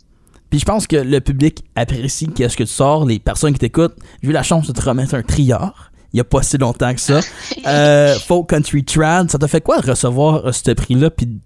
Puis 0.51 0.61
je 0.61 0.65
pense 0.65 0.87
que 0.87 0.97
le 0.97 1.21
public 1.21 1.65
apprécie 1.75 2.29
qu'est-ce 2.29 2.57
que 2.57 2.65
tu 2.65 2.71
sors, 2.71 3.05
les 3.07 3.19
personnes 3.19 3.53
qui 3.53 3.59
t'écoutent. 3.59 3.97
J'ai 4.23 4.31
eu 4.31 4.33
la 4.33 4.43
chance 4.43 4.67
de 4.67 4.73
te 4.73 4.81
remettre 4.81 5.15
un 5.15 5.23
trieur 5.23 5.91
il 6.15 6.19
n'y 6.19 6.21
a 6.21 6.25
pas 6.25 6.43
si 6.43 6.57
longtemps 6.59 6.95
que 6.95 7.01
ça. 7.01 7.21
Euh, 7.67 8.15
Folk 8.19 8.51
Country 8.51 8.85
Trad, 8.85 9.31
ça 9.31 9.39
t'a 9.39 9.49
fait 9.49 9.63
quoi 9.63 9.79
recevoir 9.79 10.47
euh, 10.47 10.53
ce 10.53 10.71
prix-là? 10.71 11.09
Puis 11.09 11.41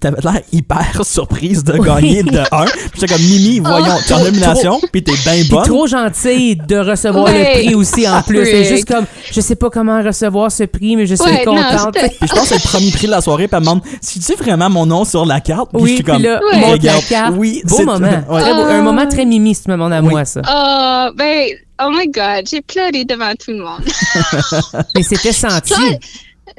t'avais 0.00 0.20
l'air 0.22 0.40
hyper 0.52 0.86
surprise 1.02 1.64
de 1.64 1.72
gagner 1.78 2.22
de 2.22 2.38
1. 2.38 2.64
Puis 2.92 3.00
j'étais 3.00 3.12
comme 3.12 3.22
Mimi, 3.22 3.58
voyons, 3.58 3.96
tu 4.06 4.12
en 4.12 4.22
nomination, 4.22 4.80
puis 4.92 5.02
t'es 5.02 5.14
bien 5.24 5.42
bonne. 5.50 5.64
trop 5.64 5.88
gentil 5.88 6.54
de 6.54 6.76
recevoir 6.76 7.26
le 7.26 7.42
prix 7.54 7.74
aussi 7.74 8.08
en 8.08 8.22
plus. 8.22 8.44
C'est 8.44 8.64
juste 8.64 8.84
comme, 8.84 9.04
je 9.32 9.40
sais 9.40 9.56
pas 9.56 9.68
comment 9.68 10.00
recevoir 10.00 10.52
ce 10.52 10.62
prix, 10.62 10.94
mais 10.94 11.06
je 11.06 11.16
suis 11.16 11.44
contente. 11.44 11.94
puis 11.94 12.28
je 12.28 12.32
pense 12.32 12.42
que 12.42 12.48
c'est 12.48 12.64
le 12.64 12.68
premier 12.68 12.90
prix 12.92 13.06
de 13.08 13.12
la 13.12 13.20
soirée, 13.20 13.48
puis 13.48 13.56
elle 13.56 13.60
me 13.60 13.64
demande 13.64 13.82
si 14.00 14.20
tu 14.20 14.26
sais 14.26 14.36
vraiment 14.36 14.70
mon 14.70 14.86
nom 14.86 15.04
sur 15.04 15.26
la 15.26 15.40
carte? 15.40 15.70
Puis 15.72 15.82
oui, 15.82 15.90
je 15.90 15.94
suis 15.96 16.04
comme, 16.04 16.22
là, 16.22 16.40
la 16.52 16.78
carte. 16.78 17.34
Oui, 17.36 17.62
beau 17.64 17.84
moment. 17.84 18.06
un 18.30 18.82
moment 18.82 19.08
très 19.08 19.24
Mimi, 19.24 19.56
ce 19.56 19.68
moment 19.68 19.86
à 19.86 20.00
moi, 20.00 20.24
ça. 20.24 20.40
Ah, 20.44 21.10
ben 21.16 21.48
Oh 21.80 21.90
my 21.90 22.08
God, 22.08 22.48
j'ai 22.50 22.60
pleuré 22.60 23.04
devant 23.04 23.34
tout 23.34 23.52
le 23.52 23.58
monde. 23.58 23.84
Mais 24.94 25.02
c'était 25.02 25.32
senti. 25.32 25.74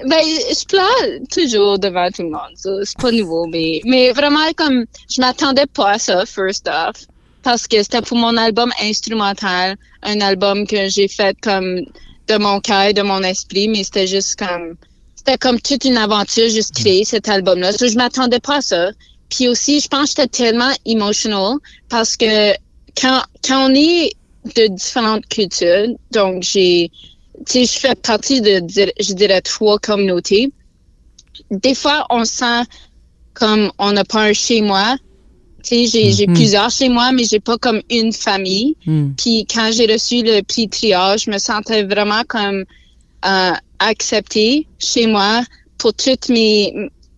Ben, 0.06 0.22
je 0.24 0.66
pleure 0.66 1.20
toujours 1.30 1.78
devant 1.78 2.10
tout 2.12 2.24
le 2.24 2.30
monde. 2.30 2.86
c'est 2.86 2.98
pas 2.98 3.12
nouveau, 3.12 3.48
mais, 3.48 3.82
mais 3.86 4.12
vraiment, 4.12 4.50
comme, 4.56 4.86
je 5.10 5.20
m'attendais 5.20 5.66
pas 5.66 5.94
à 5.94 6.00
ça, 6.00 6.26
first 6.26 6.70
off. 6.70 7.06
Parce 7.44 7.68
que 7.68 7.82
c'était 7.82 8.02
pour 8.02 8.18
mon 8.18 8.38
album 8.38 8.72
instrumental, 8.82 9.76
un 10.04 10.22
album 10.22 10.66
que 10.68 10.88
j'ai 10.88 11.08
fait 11.08 11.36
comme 11.42 11.82
de 12.28 12.38
mon 12.38 12.62
cœur, 12.62 12.94
de 12.94 13.02
mon 13.02 13.22
esprit, 13.24 13.68
mais 13.68 13.84
c'était 13.84 14.08
juste 14.08 14.38
comme, 14.38 14.76
c'était 15.16 15.38
comme 15.38 15.60
toute 15.60 15.84
une 15.84 15.98
aventure, 15.98 16.50
juste 16.50 16.76
créer 16.76 17.04
cet 17.04 17.28
album-là. 17.28 17.74
So, 17.74 17.88
je 17.88 17.96
m'attendais 17.96 18.40
pas 18.40 18.58
à 18.58 18.62
ça. 18.62 18.92
Puis 19.30 19.48
aussi, 19.48 19.80
je 19.80 19.88
pense 19.88 20.14
que 20.14 20.22
j'étais 20.22 20.46
tellement 20.46 20.72
emotional 20.86 21.58
parce 21.90 22.16
que 22.16 22.54
quand, 23.00 23.22
quand 23.46 23.70
on 23.70 23.74
est 23.76 24.14
de 24.46 24.68
différentes 24.68 25.28
cultures. 25.28 25.88
Donc, 26.12 26.44
j'ai, 26.44 26.92
tu 27.46 27.66
sais, 27.66 27.66
je 27.66 27.80
fais 27.80 27.96
partie 27.96 28.42
de, 28.42 28.62
je 28.68 29.14
dirais, 29.14 29.42
trois 29.42 29.80
communautés. 29.80 30.52
Des 31.52 31.76
fois, 31.76 32.06
on 32.10 32.26
sent 32.26 32.64
comme 33.34 33.72
on 33.78 33.92
n'a 33.92 34.04
pas 34.04 34.24
un 34.24 34.34
chez 34.34 34.62
moi. 34.62 34.98
Tu 35.64 35.88
sais, 35.88 36.12
j'ai, 36.12 36.26
mm-hmm. 36.26 36.34
plusieurs 36.34 36.70
chez 36.70 36.90
moi, 36.90 37.12
mais 37.12 37.24
j'ai 37.24 37.40
pas 37.40 37.58
comme 37.58 37.82
une 37.90 38.14
famille. 38.14 38.76
Mm. 38.86 39.12
Puis 39.18 39.46
quand 39.46 39.72
j'ai 39.74 39.92
reçu 39.92 40.22
le 40.24 40.42
prix 40.42 40.70
triage, 40.70 41.24
je 41.26 41.32
me 41.32 41.38
sentais 41.38 41.84
vraiment 41.84 42.24
comme 42.28 42.64
euh, 43.26 43.52
acceptée 43.80 44.68
chez 44.80 45.08
moi 45.08 45.42
pour 45.78 45.94
toutes 45.94 46.30
mes, 46.30 46.74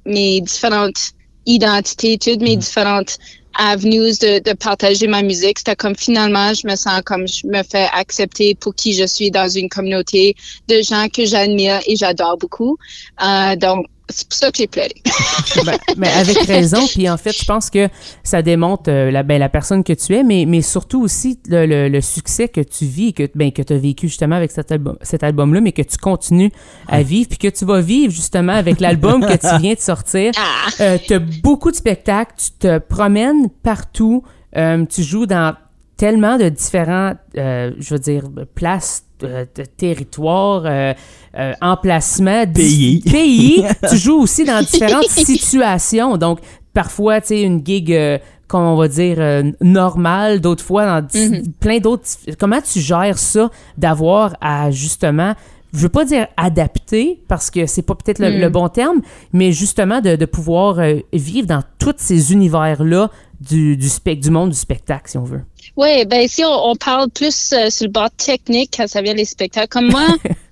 mes 0.06 0.42
différentes 0.42 1.14
identités, 1.46 2.18
toutes 2.18 2.42
mes 2.42 2.56
mm. 2.56 2.60
différentes 2.60 3.18
avenues 3.58 4.18
de, 4.20 4.40
de 4.40 4.54
partager 4.54 5.08
ma 5.08 5.22
musique. 5.22 5.60
C'était 5.60 5.76
comme 5.76 5.96
finalement, 5.96 6.54
je 6.54 6.68
me 6.68 6.76
sens 6.76 7.02
comme 7.06 7.28
je 7.28 7.48
me 7.48 7.64
fais 7.64 7.88
accepter 7.94 8.56
pour 8.56 8.76
qui 8.76 8.94
je 8.94 9.06
suis 9.06 9.32
dans 9.32 9.50
une 9.50 9.70
communauté 9.70 10.36
de 10.68 10.82
gens 10.82 11.08
que 11.10 11.26
j'admire 11.26 11.80
et 11.86 11.96
j'adore 11.96 12.38
beaucoup. 12.38 12.78
Euh, 13.24 13.56
donc, 13.56 13.86
c'est 14.12 14.28
pour 14.28 14.38
ça 14.38 14.52
que 14.52 14.58
j'ai 14.58 14.68
pleuré. 14.68 14.94
ben, 15.66 15.78
mais 15.98 16.10
avec 16.10 16.38
raison. 16.40 16.86
Puis 16.88 17.10
en 17.10 17.18
fait, 17.18 17.36
je 17.38 17.46
pense 17.46 17.70
que 17.70 17.90
ça 18.24 18.42
démontre 18.42 18.90
euh, 18.90 19.12
la, 19.12 19.24
ben, 19.24 19.40
la 19.40 19.50
personne 19.50 19.84
que 19.84 19.94
tu 19.94 20.16
es, 20.16 20.24
mais, 20.24 20.46
mais 20.48 20.62
surtout 20.62 21.02
aussi 21.02 21.40
le, 21.48 21.66
le, 21.66 21.90
le 21.90 22.02
succès 22.02 22.48
que 22.48 22.62
tu 22.62 22.86
vis, 22.86 23.14
que, 23.14 23.30
ben, 23.36 23.52
que 23.52 23.62
tu 23.62 23.74
as 23.74 23.78
vécu 23.78 24.08
justement 24.08 24.36
avec 24.36 24.52
cet, 24.52 24.72
album, 24.72 24.98
cet 25.02 25.24
album-là, 25.24 25.62
mais 25.62 25.72
que 25.72 25.82
tu 25.82 25.98
continues 25.98 26.52
à 26.88 27.04
vivre, 27.04 27.30
puis 27.30 27.38
que 27.38 27.48
tu 27.48 27.66
vas 27.66 27.82
vivre 27.82 28.14
justement 28.14 28.54
avec 28.54 28.80
l'album 28.80 29.26
que 29.26 29.38
tu 29.38 29.62
viens 29.62 29.74
de 29.74 29.80
sortir. 29.80 30.32
Euh, 30.80 30.98
tu 31.06 31.14
as 31.14 31.20
beaucoup 31.20 31.70
de 31.70 31.76
spectacles, 31.76 32.34
tu 32.38 32.52
te 32.52 32.78
promènes 32.80 33.50
partout, 33.62 34.24
euh, 34.56 34.86
tu 34.86 35.04
joues 35.04 35.26
dans 35.26 35.56
tellement 35.98 36.38
de 36.38 36.50
différents, 36.50 37.14
euh, 37.38 37.72
je 37.78 37.94
veux 37.94 38.00
dire, 38.00 38.24
places, 38.56 39.04
euh, 39.24 39.46
de 39.56 39.64
territoires, 39.64 40.64
euh, 40.66 40.94
euh, 41.38 41.54
emplacements, 41.62 42.46
di- 42.46 42.52
Pays. 42.54 43.00
pays. 43.12 43.64
tu 43.90 43.98
joues 43.98 44.22
aussi 44.22 44.44
dans 44.44 44.62
différentes 44.64 45.10
situations. 45.10 46.18
Donc, 46.18 46.40
parfois, 46.74 47.22
tu 47.22 47.28
sais, 47.28 47.42
une 47.42 47.66
gig, 47.66 47.92
euh, 47.94 48.18
comme 48.48 48.64
on 48.64 48.76
va 48.76 48.88
dire, 48.88 49.16
euh, 49.20 49.44
normale, 49.62 50.42
d'autres 50.42 50.64
fois, 50.64 50.86
dans 50.86 51.06
di- 51.06 51.44
plein 51.60 51.80
d'autres. 51.80 52.04
Comment 52.40 52.62
tu 52.62 52.80
gères 52.80 53.18
ça 53.18 53.50
d'avoir 53.78 54.36
à 54.42 54.72
justement. 54.72 55.34
Je 55.74 55.80
veux 55.80 55.90
pas 55.90 56.04
dire 56.04 56.28
adapter 56.36 57.22
parce 57.30 57.50
que 57.50 57.66
c'est 57.66 57.82
pas 57.82 57.96
peut-être 57.96 58.20
le, 58.20 58.30
Mm. 58.32 58.42
le 58.42 58.50
bon 58.50 58.68
terme, 58.68 59.00
mais 59.32 59.54
justement 59.54 60.02
de, 60.02 60.18
de 60.18 60.26
pouvoir 60.26 60.80
vivre 61.14 61.48
dans 61.48 61.64
tous 61.80 61.94
ces 61.96 62.34
univers-là 62.34 63.10
du, 63.42 63.76
du, 63.76 63.90
spec, 63.90 64.20
du 64.20 64.30
monde 64.30 64.52
du 64.52 64.56
spectacle, 64.56 65.10
si 65.10 65.18
on 65.18 65.24
veut. 65.24 65.42
Oui, 65.76 66.06
ben 66.06 66.22
ici, 66.22 66.44
on, 66.46 66.70
on 66.70 66.76
parle 66.76 67.10
plus 67.10 67.54
euh, 67.54 67.70
sur 67.70 67.88
le 67.88 67.92
bord 67.92 68.12
technique 68.12 68.74
quand 68.78 68.88
ça 68.88 69.02
vient 69.02 69.14
les 69.14 69.26
spectacles. 69.26 69.68
Comme 69.68 69.90
moi, 69.90 70.06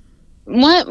moi, 0.47 0.83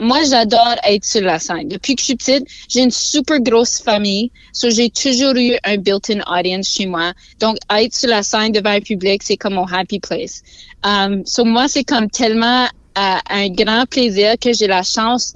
moi, 0.00 0.18
j'adore 0.28 0.76
être 0.84 1.04
sur 1.04 1.20
la 1.20 1.38
scène. 1.38 1.68
Depuis 1.68 1.94
que 1.94 2.00
je 2.00 2.06
suis 2.06 2.16
petite, 2.16 2.46
j'ai 2.68 2.80
une 2.80 2.90
super 2.90 3.38
grosse 3.40 3.80
famille. 3.80 4.30
So, 4.52 4.70
j'ai 4.70 4.88
toujours 4.88 5.34
eu 5.36 5.52
un 5.64 5.76
built-in 5.76 6.20
audience 6.26 6.68
chez 6.68 6.86
moi. 6.86 7.12
Donc, 7.38 7.58
être 7.70 7.94
sur 7.94 8.08
la 8.08 8.22
scène 8.22 8.52
devant 8.52 8.70
un 8.70 8.80
public, 8.80 9.22
c'est 9.22 9.36
comme 9.36 9.54
mon 9.54 9.66
happy 9.66 10.00
place. 10.00 10.42
Um, 10.84 11.22
so, 11.26 11.44
moi, 11.44 11.68
c'est 11.68 11.84
comme 11.84 12.08
tellement 12.08 12.64
euh, 12.64 13.16
un 13.28 13.48
grand 13.50 13.84
plaisir 13.86 14.36
que 14.40 14.52
j'ai 14.52 14.66
la 14.66 14.82
chance 14.82 15.34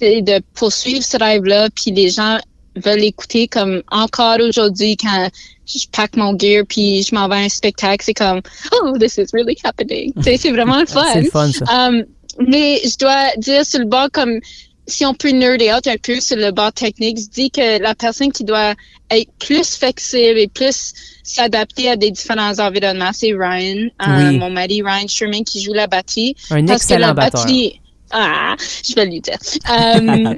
de 0.00 0.40
poursuivre 0.54 1.02
ce 1.02 1.16
rêve-là, 1.16 1.68
puis 1.74 1.90
les 1.90 2.10
gens 2.10 2.38
veulent 2.76 3.00
l'écouter 3.00 3.48
comme 3.48 3.82
encore 3.90 4.38
aujourd'hui 4.40 4.96
quand 4.96 5.28
je 5.66 5.86
pack 5.92 6.16
mon 6.16 6.38
gear 6.38 6.64
puis 6.68 7.02
je 7.02 7.14
m'en 7.14 7.28
vais 7.28 7.36
à 7.36 7.38
un 7.38 7.48
spectacle, 7.48 8.04
c'est 8.04 8.14
comme 8.14 8.40
oh 8.72 8.96
this 8.98 9.16
is 9.18 9.26
really 9.32 9.56
happening. 9.64 10.12
C'est 10.22 10.50
vraiment 10.50 10.80
le 10.80 10.86
fun. 10.86 11.04
C'est 11.12 11.22
le 11.22 11.30
fun, 11.30 11.50
ça. 11.52 11.64
Um, 11.88 12.04
mais 12.38 12.80
je 12.84 12.96
dois 12.98 13.30
dire 13.38 13.64
sur 13.64 13.80
le 13.80 13.86
bord 13.86 14.08
comme 14.12 14.40
si 14.88 15.04
on 15.04 15.14
peut 15.14 15.30
nerder 15.30 15.72
out 15.72 15.86
un 15.86 15.96
peu 16.00 16.20
sur 16.20 16.36
le 16.36 16.52
bord 16.52 16.72
technique, 16.72 17.18
je 17.18 17.28
dis 17.28 17.50
que 17.50 17.80
la 17.82 17.94
personne 17.94 18.30
qui 18.30 18.44
doit 18.44 18.74
être 19.10 19.30
plus 19.38 19.76
flexible 19.76 20.38
et 20.38 20.46
plus 20.46 20.92
s'adapter 21.22 21.90
à 21.90 21.96
des 21.96 22.10
différents 22.10 22.58
environnements, 22.60 23.10
c'est 23.12 23.32
Ryan, 23.32 23.88
euh, 24.06 24.30
Oui. 24.30 24.38
mon 24.38 24.50
mari 24.50 24.82
Ryan 24.82 25.08
Sherman 25.08 25.44
qui 25.44 25.62
joue 25.62 25.72
la 25.72 25.86
batterie. 25.88 26.36
Un 26.50 26.64
Parce 26.66 26.82
que 26.86 26.92
excellent 26.92 27.08
la 27.08 27.14
batteur. 27.14 27.40
batterie, 27.42 27.80
ah, 28.12 28.54
je 28.88 28.94
vais 28.94 29.06
lui 29.06 29.20
dire. 29.20 29.38
Euh, 29.68 30.34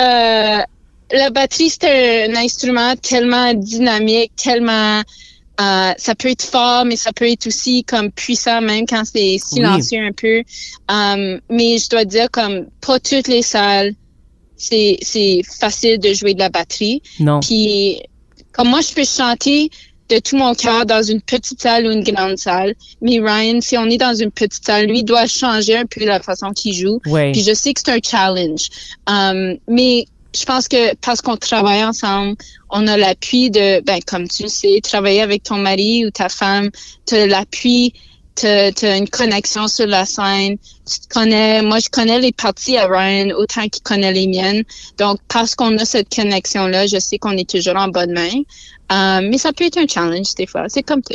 euh, 0.00 0.62
la 1.12 1.30
batterie, 1.30 1.70
c'est 1.70 2.28
un, 2.28 2.34
instrument 2.36 2.94
tellement 2.96 3.54
dynamique, 3.54 4.32
tellement, 4.36 5.00
euh, 5.60 5.92
ça 5.96 6.14
peut 6.14 6.28
être 6.28 6.44
fort, 6.44 6.84
mais 6.84 6.96
ça 6.96 7.12
peut 7.12 7.28
être 7.28 7.46
aussi 7.46 7.84
comme 7.84 8.10
puissant, 8.10 8.60
même 8.60 8.86
quand 8.86 9.02
c'est 9.04 9.36
silencieux 9.38 10.00
un 10.06 10.12
peu. 10.12 10.42
Euh, 10.90 11.40
mais 11.48 11.78
je 11.78 11.88
dois 11.88 12.04
dire, 12.04 12.30
comme 12.30 12.66
pas 12.80 12.98
toutes 13.00 13.28
les 13.28 13.42
salles, 13.42 13.94
c'est 14.56 14.98
c'est 15.02 15.42
facile 15.58 15.98
de 15.98 16.12
jouer 16.12 16.34
de 16.34 16.40
la 16.40 16.50
batterie. 16.50 17.02
Non. 17.18 17.40
Puis, 17.40 18.02
comme 18.52 18.68
moi, 18.68 18.80
je 18.80 18.92
peux 18.92 19.04
chanter 19.04 19.70
de 20.10 20.18
tout 20.18 20.36
mon 20.36 20.54
cœur 20.54 20.86
dans 20.86 21.02
une 21.02 21.20
petite 21.20 21.62
salle 21.62 21.86
ou 21.86 21.90
une 21.92 22.02
grande 22.02 22.36
salle. 22.36 22.74
Mais 23.00 23.20
Ryan, 23.20 23.60
si 23.60 23.78
on 23.78 23.86
est 23.86 23.96
dans 23.96 24.14
une 24.14 24.30
petite 24.30 24.64
salle, 24.64 24.86
lui 24.86 25.04
doit 25.04 25.26
changer 25.26 25.76
un 25.76 25.86
peu 25.86 26.04
la 26.04 26.20
façon 26.20 26.50
qu'il 26.50 26.74
joue. 26.74 27.00
Ouais. 27.06 27.32
Puis 27.32 27.42
je 27.42 27.54
sais 27.54 27.72
que 27.72 27.80
c'est 27.84 27.92
un 27.92 28.00
challenge. 28.02 28.68
Um, 29.06 29.56
mais 29.68 30.06
je 30.34 30.44
pense 30.44 30.68
que 30.68 30.94
parce 30.96 31.20
qu'on 31.20 31.36
travaille 31.36 31.84
ensemble, 31.84 32.36
on 32.70 32.86
a 32.86 32.96
l'appui 32.96 33.50
de, 33.50 33.80
ben, 33.80 34.00
comme 34.06 34.28
tu 34.28 34.48
sais, 34.48 34.80
travailler 34.82 35.22
avec 35.22 35.42
ton 35.42 35.56
mari 35.56 36.06
ou 36.06 36.10
ta 36.10 36.28
femme, 36.28 36.70
tu 37.06 37.26
l'appui, 37.26 37.94
tu 38.36 38.46
as 38.46 38.96
une 38.96 39.08
connexion 39.08 39.68
sur 39.68 39.86
la 39.86 40.04
scène, 40.06 40.56
tu 40.90 41.00
te 41.00 41.08
connais, 41.12 41.62
moi 41.62 41.78
je 41.78 41.88
connais 41.90 42.18
les 42.20 42.32
parties 42.32 42.76
à 42.76 42.86
Ryan 42.86 43.30
autant 43.36 43.68
qu'il 43.68 43.82
connaît 43.82 44.12
les 44.12 44.26
miennes. 44.26 44.62
Donc 44.98 45.18
parce 45.28 45.54
qu'on 45.54 45.76
a 45.78 45.84
cette 45.84 46.14
connexion-là, 46.14 46.86
je 46.86 46.98
sais 46.98 47.18
qu'on 47.18 47.32
est 47.36 47.48
toujours 47.48 47.76
en 47.76 47.88
bonne 47.88 48.12
main. 48.12 48.30
Euh, 48.92 49.20
mais 49.30 49.38
ça 49.38 49.52
peut 49.52 49.64
être 49.64 49.78
un 49.78 49.86
challenge 49.86 50.34
des 50.36 50.46
fois, 50.48 50.64
c'est 50.66 50.82
comme 50.82 51.00
tout. 51.00 51.14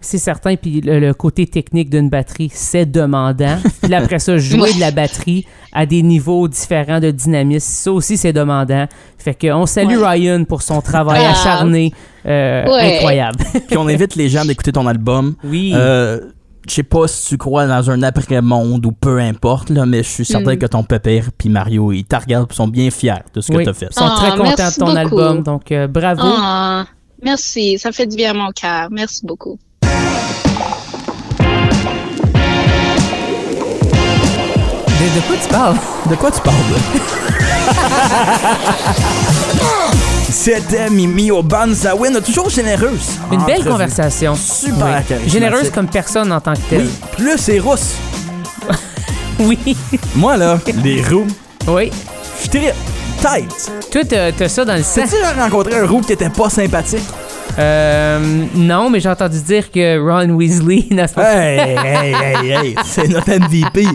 C'est 0.00 0.18
certain, 0.18 0.54
puis 0.54 0.80
le, 0.80 1.00
le 1.00 1.12
côté 1.12 1.44
technique 1.48 1.90
d'une 1.90 2.08
batterie, 2.08 2.52
c'est 2.54 2.86
demandant. 2.86 3.56
Puis 3.82 3.92
après 3.94 4.20
ça, 4.20 4.38
jouer 4.38 4.60
Ouais. 4.60 4.74
de 4.74 4.78
la 4.78 4.92
batterie 4.92 5.44
à 5.72 5.86
des 5.86 6.02
niveaux 6.02 6.46
différents 6.46 7.00
de 7.00 7.10
dynamisme, 7.10 7.66
ça 7.68 7.90
aussi, 7.92 8.16
c'est 8.16 8.32
demandant. 8.32 8.86
Fait 9.18 9.34
qu'on 9.34 9.66
salue 9.66 9.98
Ouais. 9.98 10.08
Ryan 10.08 10.44
pour 10.44 10.62
son 10.62 10.80
travail 10.80 11.24
Ah. 11.26 11.32
acharné. 11.32 11.92
euh, 12.26 12.64
Ouais. 12.72 12.94
Incroyable. 12.98 13.38
Puis 13.66 13.76
on 13.76 13.88
invite 13.88 14.14
les 14.14 14.28
gens 14.28 14.44
d'écouter 14.44 14.70
ton 14.70 14.86
album. 14.86 15.34
Oui. 15.42 15.72
Euh, 15.74 16.20
je 16.68 16.74
sais 16.74 16.82
pas 16.82 17.06
si 17.08 17.28
tu 17.28 17.36
crois 17.38 17.66
dans 17.66 17.90
un 17.90 18.02
après-monde 18.02 18.84
ou 18.86 18.92
peu 18.92 19.18
importe, 19.20 19.70
là, 19.70 19.86
mais 19.86 20.02
je 20.02 20.08
suis 20.08 20.24
certain 20.24 20.54
Mm. 20.54 20.58
que 20.58 20.66
ton 20.66 20.82
pépère 20.82 21.24
puis 21.36 21.48
Mario, 21.48 21.92
ils 21.92 22.04
te 22.04 22.16
regardent 22.16 22.50
et 22.50 22.54
sont 22.54 22.68
bien 22.68 22.90
fiers 22.90 23.14
de 23.34 23.40
ce 23.40 23.50
que 23.52 23.62
tu 23.62 23.68
as 23.68 23.72
fait. 23.72 23.88
Ils 23.90 23.94
sont 23.98 24.04
Ah, 24.04 24.14
très 24.16 24.30
contents 24.36 24.68
de 24.68 24.74
ton 24.74 24.86
beaucoup. 24.86 24.98
album. 25.18 25.42
Donc, 25.42 25.72
euh, 25.72 25.86
bravo. 25.86 26.22
Ah, 26.24 26.84
merci, 27.22 27.78
ça 27.78 27.92
fait 27.92 28.06
du 28.06 28.16
bien 28.16 28.30
à 28.30 28.34
mon 28.34 28.50
cœur. 28.50 28.88
Merci 28.90 29.24
beaucoup. 29.24 29.58
De, 34.98 35.04
de 35.14 35.20
quoi 35.26 35.36
tu 35.42 35.48
parles? 35.48 35.76
De 36.10 36.14
quoi 36.16 36.30
tu 36.30 36.40
parles, 36.40 36.56
là? 36.72 36.78
C'était 40.30 40.90
Mimi 40.90 41.30
Obanzawin, 41.30 42.20
toujours 42.20 42.50
généreuse. 42.50 43.10
Une 43.32 43.38
belle 43.44 43.56
Entrevue. 43.56 43.70
conversation. 43.70 44.34
Super 44.34 45.02
Oui. 45.10 45.28
Généreuse 45.28 45.70
comme 45.70 45.86
personne 45.88 46.30
en 46.32 46.40
tant 46.40 46.54
que 46.54 46.60
telle. 46.68 46.82
Oui, 46.82 46.90
plus 47.16 47.38
c'est 47.38 47.58
rousse. 47.58 47.94
Oui. 49.38 49.58
Moi, 50.14 50.38
là, 50.38 50.58
les 50.82 51.02
roux, 51.02 51.26
Oui. 51.68 51.90
je 52.42 52.48
tight. 52.48 53.70
Toi, 53.92 54.00
t'as 54.36 54.48
ça 54.48 54.64
dans 54.64 54.76
le 54.76 54.82
sang. 54.82 55.02
T'as-tu 55.02 55.38
rencontré 55.40 55.78
un 55.78 55.86
roux 55.86 56.00
qui 56.00 56.12
était 56.14 56.30
pas 56.30 56.48
sympathique? 56.48 57.04
Euh, 57.58 58.18
non, 58.54 58.88
mais 58.88 58.98
j'ai 59.00 59.10
entendu 59.10 59.38
dire 59.42 59.70
que 59.70 59.98
Ron 59.98 60.30
Weasley... 60.30 60.86
c'est 60.90 61.14
pas- 61.14 61.34
Hey, 61.34 61.76
hey, 61.76 62.14
hey, 62.14 62.50
hey, 62.50 62.74
c'est 62.86 63.08
notre 63.08 63.30
MVP. 63.30 63.86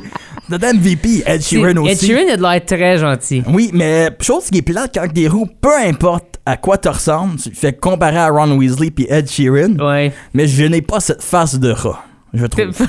Notre 0.52 0.68
MVP, 0.76 1.24
Ed 1.26 1.42
Sheeran 1.42 1.78
aussi. 1.78 1.92
Ed 1.94 2.00
Sheeran 2.02 2.34
a 2.34 2.38
de 2.38 2.42
l'air 2.42 2.66
très 2.66 2.98
gentil. 2.98 3.42
Oui, 3.48 3.72
mais 3.74 4.10
chose 4.22 4.50
qui 4.52 4.58
est 4.60 4.62
plate 4.62 4.92
quand 4.94 5.12
des 5.12 5.28
roues, 5.28 5.48
peu 5.62 5.76
importe 5.86 6.40
à 6.46 6.58
quoi 6.58 6.78
tu 6.78 6.90
ressembles, 6.90 7.38
tu 7.42 7.52
fais 7.54 7.72
comparer 7.74 8.18
à 8.18 8.30
Ron 8.30 8.58
Weasley 8.58 8.92
puis 8.92 9.08
Ed 9.10 9.30
Sheeran, 9.30 9.76
Ouais. 9.80 10.12
mais 10.34 10.48
je 10.48 10.66
n'ai 10.66 10.82
pas 10.82 11.00
cette 11.00 11.24
face 11.24 11.58
de 11.60 11.72
rat, 11.72 12.04
je 12.34 12.46
trouve. 12.48 12.88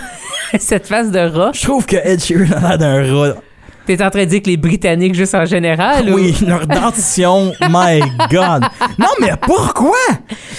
Cette 0.59 0.87
face 0.89 1.11
de 1.11 1.19
rat? 1.21 1.53
Je 1.55 1.63
trouve 1.63 1.87
que 1.87 1.97
Ed 1.97 2.21
Sheeran 2.23 2.51
a 2.53 2.77
l'air 2.77 2.79
d'un 2.79 3.15
rat. 3.21 3.35
T'es 3.87 4.01
en 4.03 4.11
train 4.11 4.21
de 4.21 4.25
dire 4.27 4.43
que 4.43 4.49
les 4.51 4.57
Britanniques, 4.57 5.15
juste 5.15 5.35
en 5.35 5.45
général, 5.45 6.09
ou- 6.09 6.15
Oui, 6.15 6.35
leur 6.47 6.67
dentition, 6.67 7.53
my 7.69 8.01
God. 8.31 8.63
Non, 8.99 9.09
mais 9.21 9.33
pourquoi? 9.41 9.97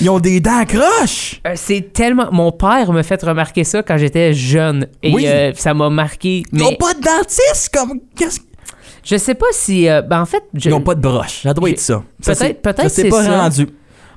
Ils 0.01 0.09
ont 0.09 0.19
des 0.19 0.39
dents 0.41 0.65
croches. 0.65 1.39
Euh, 1.47 1.53
c'est 1.55 1.93
tellement. 1.93 2.27
Mon 2.31 2.51
père 2.51 2.91
m'a 2.91 3.03
fait 3.03 3.21
remarquer 3.23 3.63
ça 3.63 3.81
quand 3.81 3.97
j'étais 3.97 4.33
jeune. 4.33 4.88
Et 5.01 5.13
Oui. 5.13 5.25
euh, 5.27 5.51
ça 5.55 5.73
m'a 5.73 5.89
marqué. 5.89 6.43
Ils 6.51 6.59
n'ont 6.59 6.75
pas 6.75 6.93
de 6.93 7.01
dentiste, 7.01 7.69
comme... 7.73 7.99
Qu'est-ce... 8.15 8.39
je 9.03 9.15
sais 9.17 9.36
pas 9.36 9.45
si. 9.51 9.88
euh, 9.88 10.01
ben, 10.01 10.21
en 10.21 10.25
fait. 10.25 10.43
Je... 10.53 10.69
Ils 10.69 10.71
n'ont 10.71 10.81
pas 10.81 10.95
de 10.95 11.01
broche, 11.01 11.43
ça 11.43 11.53
doit 11.53 11.69
être 11.69 11.79
ça. 11.79 12.03
Peut-être- 12.23 12.38
c'est- 12.38 12.53
peut-être 12.62 12.89
c'est 12.89 13.09
pas 13.09 13.23
ça. 13.23 13.41
rendu. 13.43 13.67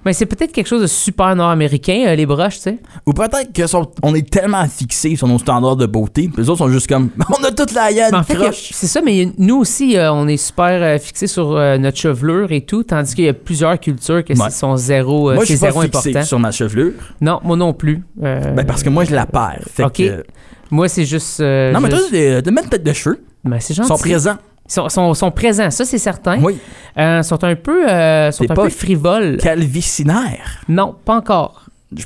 Ben, 0.07 0.13
c'est 0.13 0.25
peut-être 0.27 0.53
quelque 0.53 0.69
chose 0.69 0.83
de 0.83 0.87
super 0.87 1.35
nord-américain, 1.35 2.05
euh, 2.07 2.15
les 2.15 2.27
broches, 2.27 2.59
tu 2.59 2.61
sais. 2.63 2.79
Ou 3.07 3.13
peut-être 3.13 3.53
que 3.53 3.67
sont- 3.67 3.91
on 4.05 4.15
est 4.15 4.31
tellement 4.31 4.65
fixé 4.69 5.17
sur 5.17 5.27
nos 5.27 5.39
standards 5.41 5.75
de 5.75 5.85
beauté, 5.87 6.29
puis 6.33 6.43
les 6.43 6.49
autres 6.49 6.59
sont 6.59 6.69
juste 6.71 6.87
comme, 6.87 7.11
on 7.39 7.43
a 7.45 7.51
toute 7.51 7.73
la 7.75 7.93
gueule 7.93 8.13
Ben, 8.13 8.21
en 8.21 8.23
fait, 8.23 8.37
croche. 8.37 8.71
c'est 8.73 8.87
ça, 8.87 9.01
mais 9.05 9.29
nous 9.37 9.57
aussi, 9.57 9.97
euh, 9.97 10.13
on 10.13 10.29
est 10.29 10.37
super 10.37 10.81
euh, 10.81 10.99
fixés 10.99 11.27
sur 11.27 11.57
euh, 11.57 11.77
notre 11.77 11.99
chevelure 11.99 12.53
et 12.53 12.61
tout, 12.61 12.85
tandis 12.85 13.17
qu'il 13.17 13.25
y 13.25 13.29
a 13.29 13.35
plusieurs 13.35 13.81
cultures 13.81 14.23
qui 14.23 14.35
Ouais. 14.35 14.51
sont 14.51 14.77
zéro, 14.77 15.31
euh, 15.31 15.35
moi, 15.35 15.43
je 15.45 15.49
c'est 15.49 15.57
suis 15.57 15.61
pas 15.67 15.73
zéro 15.73 15.83
fixé 15.83 16.11
important. 16.11 16.25
sur 16.25 16.39
ma 16.39 16.53
chevelure. 16.53 16.93
Non, 17.21 17.41
moi 17.43 17.57
non 17.57 17.73
plus. 17.73 18.03
Euh, 18.23 18.53
Ben, 18.55 18.65
parce 18.65 18.85
que 18.85 18.89
moi, 18.89 19.03
je 19.05 19.13
la 19.15 19.27
perds. 19.27 19.65
Fait 19.73 19.83
Ok. 19.85 19.93
que- 19.97 20.25
Moi, 20.71 20.89
c'est 20.89 21.05
juste. 21.05 21.41
euh, 21.41 21.73
Non, 21.73 21.81
mais 21.81 21.89
toi, 21.89 21.99
de, 22.13 22.41
de 22.43 22.51
mettre 22.53 22.69
tête 22.69 22.85
de 22.85 22.93
cheveux, 22.93 23.21
Ben, 23.45 23.59
c'est 23.61 23.73
ils 23.73 23.77
gentil. 23.77 23.89
sont 23.89 23.99
présents. 23.99 24.37
Sont, 24.69 24.89
sont, 24.89 25.15
sont 25.15 25.31
présents, 25.31 25.71
ça 25.71 25.85
c'est 25.85 25.99
certain. 25.99 26.39
Oui. 26.43 26.59
Euh, 26.99 27.23
sont 27.23 27.43
un 27.45 27.55
peu, 27.55 27.89
euh, 27.89 28.31
sont 28.33 28.45
un 28.51 28.55
pas- 28.55 28.65
peu 28.65 28.69
frivoles. 28.71 29.37
Calvicinaire. 29.37 30.63
Non, 30.69 30.95
pas 31.05 31.17
encore. 31.17 31.63
Je 31.97 32.05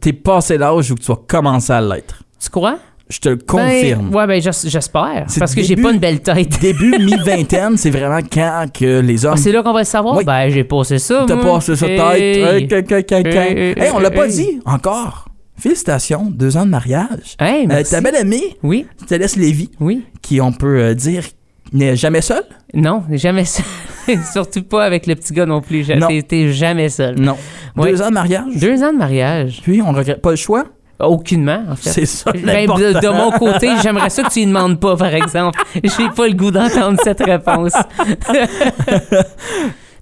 t'es 0.00 0.12
passé 0.12 0.58
l'âge 0.58 0.90
où 0.90 0.96
tu 0.96 1.06
vas 1.06 1.18
commencer 1.26 1.72
à 1.72 1.80
l'être. 1.80 2.22
Tu 2.42 2.50
crois? 2.50 2.78
Je 3.08 3.18
te 3.18 3.28
le 3.28 3.36
confirme. 3.38 4.10
Ben, 4.10 4.16
ouais, 4.18 4.26
ben 4.26 4.40
j'es- 4.42 4.68
j'espère. 4.68 5.26
Parce 5.38 5.54
que 5.54 5.62
j'ai 5.62 5.76
pas 5.76 5.90
une 5.92 5.98
belle 5.98 6.20
tête. 6.20 6.48
Début 6.60 6.96
mi-vingtaine, 6.98 7.76
c'est 7.76 7.90
vraiment 7.90 8.20
quand 8.32 8.66
que 8.72 9.00
les 9.00 9.24
hommes 9.26 9.34
Ah, 9.34 9.40
c'est 9.40 9.50
là 9.52 9.62
qu'on 9.62 9.72
va 9.72 9.80
le 9.80 9.84
savoir? 9.84 10.16
Oui. 10.16 10.24
Ben, 10.24 10.48
j'ai 10.48 10.62
passé 10.64 10.98
ça. 10.98 11.24
T'as 11.26 11.36
passé 11.36 11.74
sa 11.76 11.86
Hey. 11.88 11.96
tête. 11.96 12.36
Hey, 12.54 12.68
que- 12.68 13.02
que- 13.02 13.14
Hey, 13.14 13.74
Hey, 13.78 13.90
on 13.94 13.98
l'a 13.98 14.10
hey, 14.10 14.14
pas 14.16 14.26
hey. 14.26 14.32
dit 14.32 14.60
encore. 14.64 15.26
Félicitations, 15.58 16.28
deux 16.30 16.56
ans 16.56 16.64
de 16.64 16.70
mariage. 16.70 17.36
Hey, 17.38 17.64
Euh, 17.64 17.68
merci. 17.68 17.90
ta 17.92 18.00
belle 18.00 18.16
amie, 18.16 18.56
Oui, 18.62 18.86
Céleste 19.08 19.36
Lévy, 19.36 19.70
oui. 19.80 20.04
qui 20.22 20.40
on 20.40 20.52
peut 20.52 20.78
euh, 20.80 20.94
dire 20.94 21.24
n'est 21.72 21.96
jamais 21.96 22.20
seule. 22.20 22.44
Non, 22.74 23.02
jamais 23.12 23.44
seul. 23.44 23.64
Surtout 24.32 24.62
pas 24.62 24.84
avec 24.84 25.06
le 25.06 25.14
petit 25.14 25.32
gars 25.32 25.46
non 25.46 25.60
plus. 25.60 25.86
T'es 26.28 26.52
jamais 26.52 26.88
seul. 26.88 27.18
Non. 27.18 27.36
Ouais. 27.76 27.92
Deux 27.92 28.02
ans 28.02 28.08
de 28.08 28.14
mariage? 28.14 28.56
Deux 28.56 28.82
ans 28.82 28.92
de 28.92 28.98
mariage. 28.98 29.60
Puis 29.62 29.80
on 29.82 29.92
regrette 29.92 30.20
pas 30.22 30.30
le 30.30 30.36
choix? 30.36 30.64
Aucunement, 30.98 31.62
en 31.70 31.76
fait. 31.76 31.90
C'est 31.90 32.06
ça 32.06 32.30
Ben, 32.32 32.66
de, 32.66 33.00
de 33.00 33.08
mon 33.08 33.30
côté, 33.30 33.70
j'aimerais 33.82 34.10
ça 34.10 34.22
que 34.22 34.30
tu 34.30 34.40
y 34.40 34.46
demandes 34.46 34.78
pas, 34.78 34.96
par 34.96 35.14
exemple. 35.14 35.58
J'ai 35.82 36.10
pas 36.14 36.26
le 36.28 36.34
goût 36.34 36.50
d'entendre 36.50 36.98
cette 37.02 37.22
réponse. 37.24 37.72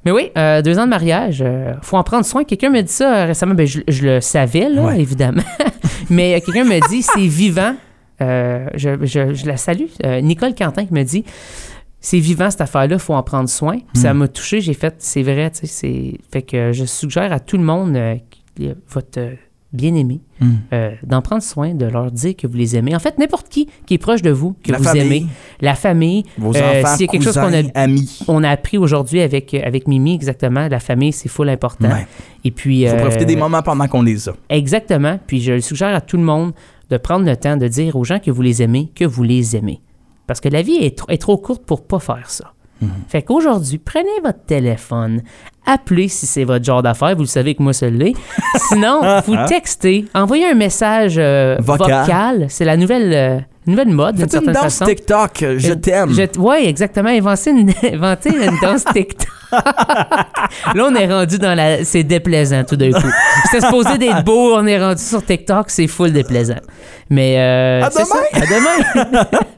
Mais 0.05 0.13
oui, 0.13 0.31
euh, 0.39 0.63
deux 0.63 0.79
ans 0.79 0.85
de 0.85 0.91
mariage, 0.91 1.43
euh, 1.45 1.75
faut 1.83 1.97
en 1.97 2.05
prendre 2.05 2.25
soin. 2.25 2.45
Quelqu'un 2.45 2.71
me 2.71 2.81
dit 2.81 2.93
ça 2.93 3.15
euh, 3.15 3.27
récemment, 3.27 3.55
ben, 3.55 3.67
je, 3.67 3.81
je 3.89 4.07
le 4.07 4.21
savais, 4.21 4.69
là, 4.69 4.83
Ouais. 4.83 5.01
évidemment. 5.01 5.43
Mais 6.09 6.35
euh, 6.35 6.41
quelqu'un 6.45 6.65
me 6.65 6.89
dit, 6.89 7.03
c'est 7.03 7.27
vivant. 7.27 7.75
Euh, 8.21 8.67
je, 8.75 8.91
je- 9.05 9.35
je 9.35 9.47
la 9.47 9.57
salue. 9.57 9.87
Euh, 10.05 10.21
Nicole 10.21 10.55
Quentin 10.55 10.85
qui 10.87 10.93
me 10.95 11.03
dit, 11.05 11.25
c'est 12.01 12.19
vivant 12.19 12.51
cette 12.51 12.61
affaire-là, 12.61 12.99
faut 12.99 13.15
en 13.15 13.23
prendre 13.23 13.49
soin. 13.49 13.79
Puis 13.93 14.03
ça 14.03 14.15
Mm. 14.15 14.19
m'a 14.19 14.29
touché, 14.29 14.61
j'ai 14.61 14.75
fait, 14.75 14.95
c'est 14.99 15.23
vrai, 15.23 15.51
tu 15.51 15.61
sais, 15.61 15.67
c'est... 15.67 16.15
Fait 16.33 16.43
que 16.43 16.73
je 16.73 16.85
suggère 16.85 17.33
à 17.33 17.41
tout 17.41 17.57
le 17.57 17.65
monde, 17.65 17.97
euh, 17.97 18.17
votre 18.89 19.21
bien-aimé, 19.73 20.21
euh, 20.73 20.93
d'en 21.03 21.21
prendre 21.21 21.43
soin, 21.43 21.75
de 21.75 21.85
leur 21.85 22.11
dire 22.11 22.35
que 22.35 22.47
vous 22.47 22.57
les 22.57 22.75
aimez. 22.77 22.97
En 22.97 22.99
fait, 23.01 23.19
n'importe 23.19 23.51
qui 23.51 23.69
qui 23.85 23.95
est 23.95 23.99
proche 23.99 24.23
de 24.23 24.31
vous, 24.31 24.57
que 24.65 24.73
La 24.73 24.79
vous 24.79 24.85
famille, 24.85 25.03
aimez, 25.03 25.27
la 25.61 25.75
famille. 25.75 26.25
vos 26.39 26.57
enfants, 26.57 26.97
s'il 26.97 27.05
y 27.05 27.09
a 27.09 27.13
quelque 27.13 27.23
chose 27.25 27.35
qu'on 27.35 27.53
a- 27.53 27.71
amis. 27.79 28.19
On 28.29 28.43
a 28.45 28.49
appris 28.49 28.79
aujourd'hui 28.79 29.21
avec, 29.21 29.53
avec 29.53 29.87
Mimi, 29.87 30.15
exactement, 30.15 30.69
la 30.69 30.81
famille, 30.81 31.13
c'est 31.13 31.29
full 31.29 31.51
important. 31.51 31.89
Ouais. 31.91 32.07
Et 32.45 32.51
puis... 32.51 32.87
Faut 32.87 32.95
euh, 32.95 33.01
profiter 33.01 33.27
des 33.27 33.37
moments 33.37 33.61
pendant 33.63 33.87
qu'on 33.89 34.01
les 34.03 34.29
a. 34.31 34.33
Exactement. 34.49 35.21
Puis 35.27 35.43
je 35.43 35.53
le 35.53 35.61
suggère 35.61 35.95
à 35.95 36.01
tout 36.01 36.17
le 36.17 36.23
monde 36.25 36.53
de 36.91 36.97
prendre 36.97 37.27
le 37.27 37.37
temps 37.37 37.57
de 37.57 37.69
dire 37.69 37.97
aux 37.97 38.05
gens 38.05 38.19
que 38.19 38.31
vous 38.31 38.43
les 38.43 38.63
aimez, 38.63 38.91
que 38.95 39.05
vous 39.05 39.23
les 39.23 39.57
aimez. 39.57 39.81
Parce 40.27 40.41
que 40.41 40.49
la 40.49 40.63
vie 40.63 40.77
est, 40.77 40.99
tr- 40.99 41.11
est 41.13 41.21
trop 41.21 41.37
courte 41.37 41.65
pour 41.65 41.87
pas 41.87 41.99
faire 41.99 42.29
ça. 42.31 42.53
Mhm. 42.81 42.91
Fait 43.09 43.23
qu'aujourd'hui, 43.23 43.79
prenez 43.79 44.21
votre 44.23 44.45
téléphone, 44.45 45.23
appelez 45.67 46.07
si 46.09 46.27
c'est 46.27 46.45
votre 46.45 46.65
genre 46.65 46.83
d'affaires, 46.83 47.15
vous 47.17 47.23
le 47.23 47.27
savez 47.27 47.55
que 47.55 47.63
moi 47.63 47.73
ça 47.73 47.91
l'est. 47.91 48.15
Sinon, 48.69 49.01
vous 49.27 49.37
textez, 49.49 50.05
envoyez 50.15 50.47
un 50.47 50.55
message 50.55 51.17
euh, 51.19 51.57
Vocal. 51.61 52.03
vocal. 52.07 52.47
C'est 52.49 52.65
la 52.65 52.77
nouvelle, 52.77 53.13
euh, 53.13 53.41
nouvelle 53.71 53.89
mode 53.89 54.15
d'une 54.17 54.25
une 54.25 54.31
certaine 54.31 54.53
danse 54.55 54.63
façon. 54.65 54.85
TikTok, 54.87 55.45
je 55.59 55.71
Euh, 55.73 55.75
t'aime. 55.77 56.13
Oui, 56.39 56.57
exactement. 56.65 57.09
Inventer 57.11 57.51
une, 57.51 57.73
inventer 57.95 58.31
une 58.31 58.59
danse 58.63 58.85
TikTok. 58.85 59.29
Là, 59.51 60.85
on 60.91 60.95
est 60.95 61.07
rendu 61.11 61.39
dans 61.39 61.55
la. 61.55 61.83
C'est 61.85 62.03
déplaisant 62.03 62.65
tout 62.65 62.77
d'un 62.77 62.91
coup. 62.93 63.09
C'était 63.51 63.65
supposé 63.65 63.97
d'être 63.97 64.23
beau, 64.25 64.55
on 64.55 64.67
est 64.67 64.79
rendu 64.79 65.03
sur 65.03 65.25
TikTok, 65.25 65.71
c'est 65.71 65.87
full 65.87 66.13
déplaisant. 66.13 66.61
Mais. 67.09 67.37
euh, 67.39 67.83
À 67.87 67.91
ça. 67.91 68.05
À 68.35 68.41
demain! 68.41 69.25